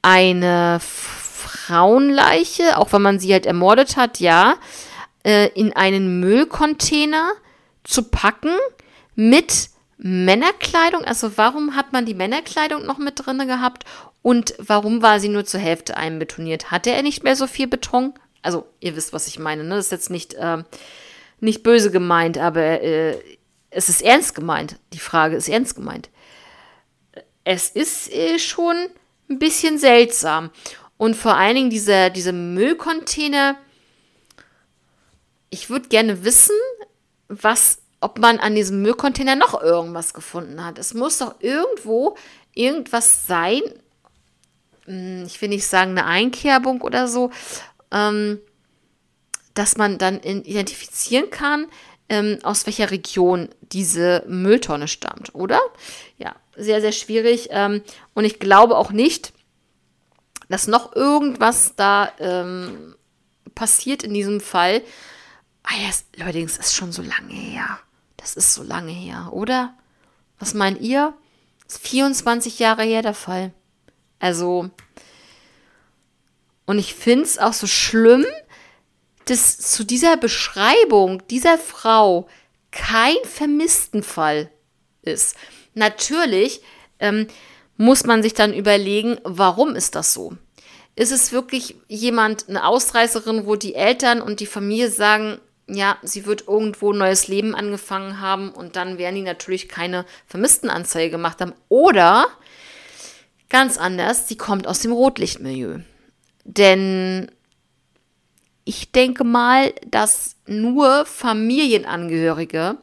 eine 0.00 0.80
Frauenleiche, 0.80 2.78
auch 2.78 2.90
wenn 2.94 3.02
man 3.02 3.20
sie 3.20 3.34
halt 3.34 3.44
ermordet 3.44 3.98
hat, 3.98 4.18
ja, 4.18 4.54
äh, 5.24 5.48
in 5.48 5.76
einen 5.76 6.20
Müllcontainer 6.20 7.32
zu 7.84 8.04
packen 8.04 8.56
mit 9.14 9.68
Männerkleidung. 9.98 11.04
Also 11.04 11.36
warum 11.36 11.76
hat 11.76 11.92
man 11.92 12.06
die 12.06 12.14
Männerkleidung 12.14 12.86
noch 12.86 12.96
mit 12.96 13.26
drin 13.26 13.46
gehabt 13.46 13.84
und 14.22 14.54
warum 14.56 15.02
war 15.02 15.20
sie 15.20 15.28
nur 15.28 15.44
zur 15.44 15.60
Hälfte 15.60 15.98
einbetoniert? 15.98 16.70
Hatte 16.70 16.92
er 16.92 17.02
nicht 17.02 17.24
mehr 17.24 17.36
so 17.36 17.46
viel 17.46 17.66
Beton? 17.66 18.14
Also 18.40 18.66
ihr 18.80 18.96
wisst, 18.96 19.12
was 19.12 19.26
ich 19.26 19.38
meine. 19.38 19.64
Ne? 19.64 19.76
Das 19.76 19.86
ist 19.86 19.92
jetzt 19.92 20.08
nicht, 20.08 20.32
äh, 20.32 20.64
nicht 21.40 21.62
böse 21.62 21.90
gemeint, 21.90 22.38
aber 22.38 22.80
äh, 22.80 23.18
es 23.68 23.90
ist 23.90 24.00
ernst 24.00 24.34
gemeint. 24.34 24.76
Die 24.94 24.98
Frage 24.98 25.36
ist 25.36 25.50
ernst 25.50 25.76
gemeint. 25.76 26.08
Es 27.44 27.68
ist 27.68 28.10
äh, 28.12 28.38
schon 28.38 28.76
ein 29.28 29.38
bisschen 29.38 29.78
seltsam. 29.78 30.50
Und 30.96 31.14
vor 31.14 31.36
allen 31.36 31.54
Dingen 31.56 31.70
diese, 31.70 32.10
diese 32.10 32.32
Müllcontainer. 32.32 33.56
Ich 35.50 35.70
würde 35.70 35.88
gerne 35.88 36.24
wissen, 36.24 36.56
was, 37.28 37.78
ob 38.00 38.18
man 38.18 38.38
an 38.38 38.54
diesem 38.54 38.82
Müllcontainer 38.82 39.36
noch 39.36 39.60
irgendwas 39.60 40.14
gefunden 40.14 40.64
hat. 40.64 40.78
Es 40.78 40.94
muss 40.94 41.18
doch 41.18 41.36
irgendwo 41.40 42.16
irgendwas 42.54 43.26
sein. 43.26 43.62
Hm, 44.86 45.24
ich 45.26 45.40
will 45.40 45.48
nicht 45.48 45.66
sagen 45.66 45.92
eine 45.92 46.06
Einkerbung 46.06 46.80
oder 46.80 47.08
so, 47.08 47.30
ähm, 47.90 48.40
dass 49.54 49.76
man 49.76 49.98
dann 49.98 50.20
identifizieren 50.20 51.30
kann, 51.30 51.66
ähm, 52.08 52.38
aus 52.42 52.66
welcher 52.66 52.90
Region 52.90 53.48
diese 53.60 54.24
Mülltonne 54.26 54.88
stammt, 54.88 55.34
oder? 55.34 55.60
Ja, 56.18 56.34
sehr, 56.56 56.80
sehr 56.80 56.92
schwierig. 56.92 57.48
Ähm, 57.50 57.82
und 58.14 58.24
ich 58.24 58.38
glaube 58.38 58.76
auch 58.76 58.90
nicht, 58.90 59.32
dass 60.48 60.66
noch 60.66 60.94
irgendwas 60.94 61.74
da 61.76 62.12
ähm, 62.18 62.94
passiert 63.54 64.02
in 64.02 64.14
diesem 64.14 64.40
Fall. 64.40 64.82
Ah 65.62 65.74
ja, 65.76 66.22
allerdings 66.22 66.58
ist 66.58 66.74
schon 66.74 66.92
so 66.92 67.02
lange 67.02 67.32
her. 67.32 67.78
Das 68.16 68.36
ist 68.36 68.54
so 68.54 68.62
lange 68.62 68.92
her, 68.92 69.30
oder? 69.32 69.74
Was 70.38 70.54
meint 70.54 70.80
ihr? 70.80 71.14
Das 71.66 71.76
ist 71.76 71.88
24 71.88 72.58
Jahre 72.58 72.82
her 72.82 73.02
der 73.02 73.14
Fall. 73.14 73.52
Also, 74.18 74.70
und 76.66 76.78
ich 76.78 76.94
finde 76.94 77.24
es 77.24 77.38
auch 77.38 77.52
so 77.52 77.66
schlimm, 77.66 78.24
dass 79.26 79.58
zu 79.58 79.84
dieser 79.84 80.16
Beschreibung 80.16 81.26
dieser 81.28 81.58
Frau 81.58 82.28
kein 82.70 83.16
Vermisstenfall 83.24 84.50
ist. 85.02 85.36
Natürlich 85.74 86.60
ähm, 86.98 87.26
muss 87.76 88.04
man 88.04 88.22
sich 88.22 88.34
dann 88.34 88.54
überlegen, 88.54 89.18
warum 89.24 89.74
ist 89.74 89.94
das 89.94 90.14
so? 90.14 90.36
Ist 90.96 91.12
es 91.12 91.32
wirklich 91.32 91.76
jemand, 91.88 92.48
eine 92.48 92.66
Ausreißerin, 92.66 93.46
wo 93.46 93.56
die 93.56 93.74
Eltern 93.74 94.22
und 94.22 94.40
die 94.40 94.46
Familie 94.46 94.90
sagen, 94.90 95.40
ja, 95.66 95.96
sie 96.02 96.26
wird 96.26 96.46
irgendwo 96.46 96.92
ein 96.92 96.98
neues 96.98 97.26
Leben 97.26 97.54
angefangen 97.54 98.20
haben 98.20 98.50
und 98.50 98.76
dann 98.76 98.98
werden 98.98 99.16
die 99.16 99.22
natürlich 99.22 99.68
keine 99.68 100.04
Vermisstenanzeige 100.26 101.10
gemacht 101.10 101.40
haben. 101.40 101.54
Oder 101.68 102.28
ganz 103.48 103.78
anders, 103.78 104.28
sie 104.28 104.36
kommt 104.36 104.66
aus 104.66 104.80
dem 104.80 104.92
Rotlichtmilieu. 104.92 105.78
Denn 106.44 107.30
ich 108.64 108.92
denke 108.92 109.24
mal, 109.24 109.74
dass 109.86 110.36
nur 110.46 111.06
Familienangehörige 111.06 112.76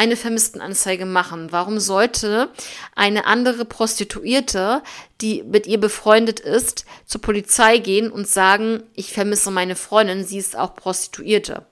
eine 0.00 0.16
Vermisstenanzeige 0.16 1.04
machen. 1.04 1.52
Warum 1.52 1.78
sollte 1.78 2.48
eine 2.96 3.26
andere 3.26 3.66
Prostituierte, 3.66 4.82
die 5.20 5.42
mit 5.42 5.66
ihr 5.66 5.78
befreundet 5.78 6.40
ist, 6.40 6.86
zur 7.04 7.20
Polizei 7.20 7.76
gehen 7.76 8.10
und 8.10 8.26
sagen, 8.26 8.82
ich 8.94 9.12
vermisse 9.12 9.50
meine 9.50 9.76
Freundin, 9.76 10.24
sie 10.24 10.38
ist 10.38 10.56
auch 10.56 10.74
Prostituierte? 10.74 11.66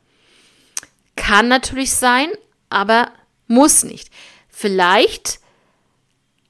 Kann 1.16 1.48
natürlich 1.48 1.94
sein, 1.94 2.28
aber 2.68 3.10
muss 3.46 3.82
nicht. 3.82 4.10
Vielleicht 4.50 5.40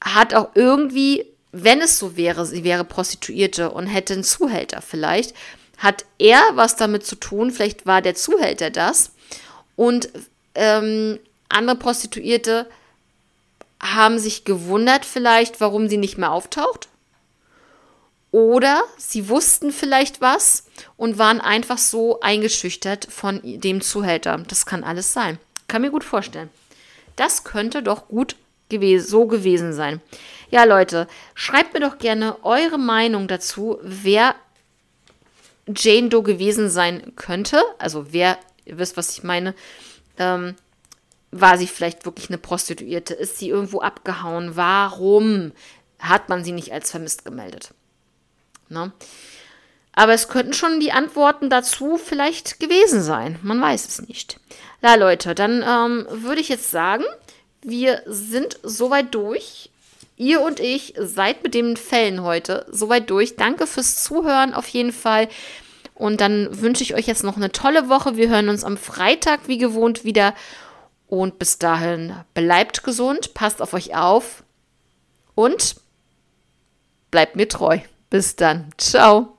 hat 0.03 0.33
auch 0.33 0.49
irgendwie, 0.55 1.27
wenn 1.53 1.79
es 1.79 1.97
so 1.97 2.17
wäre, 2.17 2.45
sie 2.45 2.65
wäre 2.65 2.83
Prostituierte 2.83 3.71
und 3.71 3.87
hätte 3.87 4.15
einen 4.15 4.25
Zuhälter 4.25 4.81
vielleicht, 4.81 5.33
hat 5.77 6.03
er 6.17 6.41
was 6.55 6.75
damit 6.75 7.05
zu 7.05 7.15
tun, 7.15 7.51
vielleicht 7.51 7.85
war 7.85 8.01
der 8.01 8.15
Zuhälter 8.15 8.69
das 8.69 9.13
und 9.77 10.09
ähm, 10.55 11.19
andere 11.49 11.77
Prostituierte 11.77 12.69
haben 13.81 14.19
sich 14.19 14.45
gewundert 14.45 15.05
vielleicht, 15.05 15.61
warum 15.61 15.87
sie 15.87 15.97
nicht 15.97 16.17
mehr 16.17 16.31
auftaucht. 16.31 16.89
Oder 18.31 18.83
sie 18.97 19.27
wussten 19.29 19.71
vielleicht 19.71 20.21
was 20.21 20.65
und 20.97 21.17
waren 21.17 21.41
einfach 21.41 21.79
so 21.79 22.19
eingeschüchtert 22.19 23.07
von 23.09 23.41
dem 23.43 23.81
Zuhälter. 23.81 24.37
Das 24.47 24.65
kann 24.65 24.83
alles 24.83 25.13
sein. 25.13 25.39
Kann 25.67 25.81
mir 25.81 25.89
gut 25.89 26.03
vorstellen. 26.03 26.49
Das 27.15 27.43
könnte 27.43 27.81
doch 27.81 28.07
gut 28.07 28.35
gewesen, 28.69 29.07
so 29.07 29.25
gewesen 29.25 29.73
sein. 29.73 29.99
Ja, 30.51 30.63
Leute, 30.63 31.07
schreibt 31.33 31.73
mir 31.73 31.79
doch 31.79 31.97
gerne 31.97 32.43
eure 32.43 32.77
Meinung 32.77 33.27
dazu, 33.27 33.79
wer 33.81 34.35
Jane 35.67 36.09
Doe 36.09 36.23
gewesen 36.23 36.69
sein 36.69 37.13
könnte. 37.15 37.61
Also 37.79 38.13
wer, 38.13 38.37
ihr 38.65 38.77
wisst, 38.77 38.95
was 38.95 39.11
ich 39.11 39.23
meine. 39.23 39.55
Ähm, 40.17 40.55
war 41.31 41.57
sie 41.57 41.67
vielleicht 41.67 42.05
wirklich 42.05 42.29
eine 42.29 42.37
Prostituierte? 42.37 43.13
Ist 43.13 43.37
sie 43.37 43.49
irgendwo 43.49 43.81
abgehauen? 43.81 44.55
Warum 44.55 45.51
hat 45.99 46.29
man 46.29 46.43
sie 46.43 46.51
nicht 46.51 46.71
als 46.73 46.91
vermisst 46.91 47.25
gemeldet? 47.25 47.73
Ne? 48.69 48.91
Aber 49.93 50.13
es 50.13 50.27
könnten 50.27 50.53
schon 50.53 50.79
die 50.79 50.91
Antworten 50.91 51.49
dazu 51.49 51.97
vielleicht 51.97 52.59
gewesen 52.59 53.01
sein. 53.01 53.37
Man 53.41 53.61
weiß 53.61 53.87
es 53.87 54.07
nicht. 54.07 54.39
Na 54.81 54.95
Leute, 54.95 55.35
dann 55.35 55.63
ähm, 55.67 56.07
würde 56.09 56.41
ich 56.41 56.49
jetzt 56.49 56.71
sagen, 56.71 57.03
wir 57.61 58.01
sind 58.05 58.59
soweit 58.63 59.13
durch. 59.13 59.69
Ihr 60.15 60.41
und 60.41 60.59
ich 60.59 60.93
seid 60.97 61.43
mit 61.43 61.53
den 61.53 61.77
Fällen 61.77 62.23
heute 62.23 62.65
soweit 62.69 63.09
durch. 63.09 63.35
Danke 63.35 63.67
fürs 63.67 64.03
Zuhören 64.03 64.53
auf 64.53 64.67
jeden 64.67 64.91
Fall. 64.93 65.27
Und 65.95 66.21
dann 66.21 66.61
wünsche 66.61 66.83
ich 66.83 66.95
euch 66.95 67.07
jetzt 67.07 67.23
noch 67.23 67.35
eine 67.35 67.51
tolle 67.51 67.89
Woche. 67.89 68.15
Wir 68.15 68.29
hören 68.29 68.47
uns 68.47 68.63
am 68.63 68.77
Freitag 68.77 69.47
wie 69.47 69.57
gewohnt 69.57 70.05
wieder. 70.05 70.33
Und 71.09 71.39
bis 71.39 71.57
dahin 71.57 72.13
bleibt 72.35 72.83
gesund, 72.83 73.33
passt 73.33 73.63
auf 73.63 73.73
euch 73.73 73.95
auf 73.95 74.43
und 75.33 75.75
bleibt 77.09 77.35
mir 77.35 77.47
treu. 77.47 77.79
Bis 78.11 78.35
dann. 78.35 78.69
Ciao. 78.77 79.38